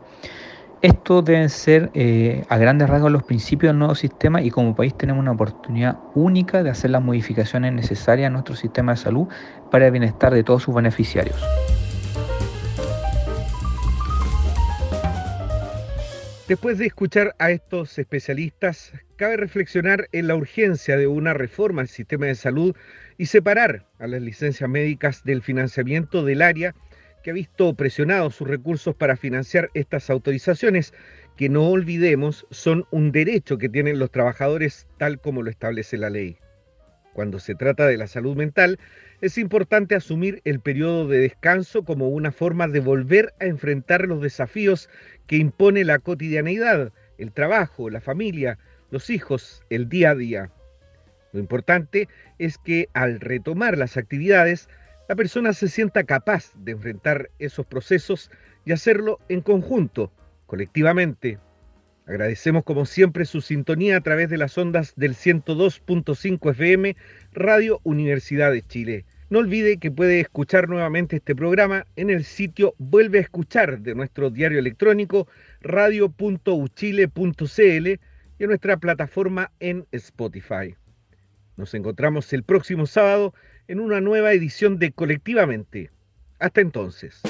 Estos 0.81 1.25
deben 1.25 1.51
ser 1.51 1.91
eh, 1.93 2.45
a 2.49 2.57
grandes 2.57 2.89
rasgos 2.89 3.13
los 3.13 3.23
principios 3.23 3.71
del 3.71 3.79
nuevo 3.79 3.95
sistema 3.95 4.41
y 4.41 4.51
como 4.51 4.75
país 4.75 4.97
tenemos 4.97 5.21
una 5.21 5.33
oportunidad 5.33 5.99
única 6.15 6.63
de 6.63 6.71
hacer 6.71 6.91
las 6.91 7.03
modificaciones 7.03 7.73
necesarias 7.75 8.29
a 8.29 8.31
nuestro 8.31 8.57
sistema 8.57 8.93
de 8.93 8.99
salud 8.99 9.29
para 9.71 9.87
el 9.87 9.93
bienestar 9.93 10.33
de 10.33 10.43
todos 10.43 10.63
sus 10.63 10.75
beneficiarios. 10.75 11.37
Después 16.49 16.79
de 16.79 16.87
escuchar 16.87 17.35
a 17.39 17.51
estos 17.51 17.99
especialistas, 17.99 18.93
cabe 19.17 19.37
reflexionar 19.37 20.09
en 20.13 20.29
la 20.29 20.37
urgencia 20.37 20.97
de 20.97 21.07
una 21.07 21.35
reforma 21.35 21.83
al 21.83 21.89
sistema 21.89 22.27
de 22.27 22.35
salud 22.35 22.77
y 23.19 23.27
separar 23.27 23.87
a 23.99 24.07
las 24.07 24.21
licencias 24.21 24.69
médicas 24.69 25.25
del 25.25 25.43
financiamiento 25.43 26.25
del 26.25 26.43
área 26.43 26.75
que 27.23 27.31
ha 27.31 27.35
visto 27.35 27.75
presionados 27.75 28.37
sus 28.37 28.47
recursos 28.47 28.95
para 28.95 29.17
financiar 29.17 29.71
estas 29.75 30.11
autorizaciones, 30.11 30.95
que 31.37 31.49
no 31.49 31.69
olvidemos 31.69 32.47
son 32.51 32.85
un 32.91 33.11
derecho 33.11 33.59
que 33.59 33.69
tienen 33.69 33.99
los 33.99 34.11
trabajadores 34.11 34.87
tal 34.99 35.21
como 35.21 35.43
lo 35.43 35.51
establece 35.51 35.97
la 35.97 36.11
ley. 36.11 36.39
Cuando 37.15 37.41
se 37.41 37.55
trata 37.55 37.87
de 37.87 37.97
la 37.97 38.07
salud 38.07 38.37
mental, 38.37 38.79
es 39.23 39.39
importante 39.39 39.95
asumir 39.95 40.43
el 40.45 40.61
periodo 40.61 41.09
de 41.09 41.19
descanso 41.19 41.85
como 41.85 42.11
una 42.11 42.31
forma 42.31 42.69
de 42.69 42.81
volver 42.81 43.33
a 43.41 43.47
enfrentar 43.47 44.07
los 44.07 44.21
desafíos 44.21 44.91
que 45.27 45.37
impone 45.37 45.85
la 45.85 45.99
cotidianeidad 45.99 46.93
el 47.19 47.33
trabajo, 47.33 47.91
la 47.91 48.01
familia, 48.01 48.59
hijos, 49.11 49.63
el 49.71 49.89
día 49.89 50.11
a 50.11 50.15
día. 50.15 50.51
Lo 51.33 51.41
importante 51.41 52.09
es 52.39 52.59
que 52.59 52.89
al 52.95 53.21
retomar 53.21 53.77
las 53.77 53.97
actividades, 53.97 54.69
la 55.09 55.15
persona 55.15 55.53
se 55.53 55.69
sienta 55.69 56.05
capaz 56.05 56.53
de 56.57 56.73
enfrentar 56.73 57.31
esos 57.39 57.67
procesos 57.67 58.31
y 58.65 58.73
hacerlo 58.73 59.21
en 59.29 59.41
conjunto, 59.41 60.13
colectivamente. 60.47 61.39
Agradecemos 62.07 62.65
como 62.65 62.87
siempre 62.87 63.25
su 63.25 63.41
sintonía 63.41 63.97
a 63.97 64.01
través 64.01 64.31
de 64.31 64.39
las 64.39 64.57
ondas 64.57 64.95
del 64.97 65.15
102.5 65.15 66.51
FM 66.53 66.97
Radio 67.33 67.81
Universidad 67.83 68.53
de 68.53 68.63
Chile. 68.63 69.05
No 69.29 69.41
olvide 69.41 69.79
que 69.79 69.91
puede 69.91 70.21
escuchar 70.21 70.69
nuevamente 70.69 71.17
este 71.17 71.35
programa 71.35 71.85
en 71.97 72.11
el 72.11 72.23
sitio 72.23 72.75
Vuelve 72.79 73.19
a 73.19 73.23
escuchar 73.23 73.81
de 73.81 73.97
nuestro 73.97 74.31
diario 74.31 74.61
electrónico 74.61 75.27
radio.uchile.cl 75.61 78.01
y 78.39 78.45
en 78.45 78.49
nuestra 78.49 78.77
plataforma 78.77 79.51
en 79.61 79.87
Spotify. 79.93 80.77
Nos 81.57 81.75
encontramos 81.75 82.33
el 82.33 82.43
próximo 82.43 82.87
sábado 82.87 83.35
en 83.69 83.81
una 83.81 84.01
nueva 84.01 84.33
edición 84.33 84.79
de 84.79 84.93
Colectivamente. 84.93 85.91
Hasta 86.39 86.61
entonces. 86.61 87.23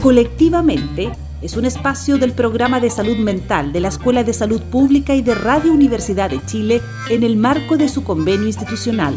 Colectivamente 0.00 1.12
es 1.42 1.56
un 1.56 1.66
espacio 1.66 2.16
del 2.16 2.32
programa 2.32 2.80
de 2.80 2.88
salud 2.88 3.18
mental 3.18 3.72
de 3.72 3.80
la 3.80 3.88
Escuela 3.88 4.24
de 4.24 4.32
Salud 4.32 4.62
Pública 4.62 5.14
y 5.14 5.22
de 5.22 5.34
Radio 5.34 5.72
Universidad 5.72 6.30
de 6.30 6.44
Chile 6.46 6.80
en 7.10 7.22
el 7.22 7.36
marco 7.36 7.76
de 7.76 7.88
su 7.88 8.02
convenio 8.02 8.46
institucional. 8.46 9.14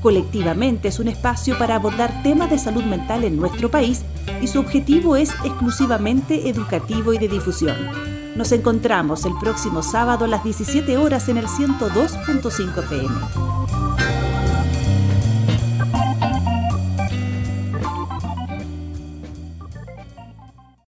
Colectivamente 0.00 0.88
es 0.88 0.98
un 0.98 1.08
espacio 1.08 1.58
para 1.58 1.74
abordar 1.74 2.22
temas 2.22 2.50
de 2.50 2.58
salud 2.58 2.84
mental 2.84 3.24
en 3.24 3.36
nuestro 3.36 3.70
país 3.70 4.04
y 4.40 4.46
su 4.46 4.60
objetivo 4.60 5.16
es 5.16 5.30
exclusivamente 5.44 6.48
educativo 6.48 7.12
y 7.12 7.18
de 7.18 7.28
difusión. 7.28 8.15
Nos 8.36 8.52
encontramos 8.52 9.24
el 9.24 9.32
próximo 9.40 9.82
sábado 9.82 10.26
a 10.26 10.28
las 10.28 10.44
17 10.44 10.98
horas 10.98 11.30
en 11.30 11.38
el 11.38 11.46
102.5 11.46 12.84
FM. 12.84 14.25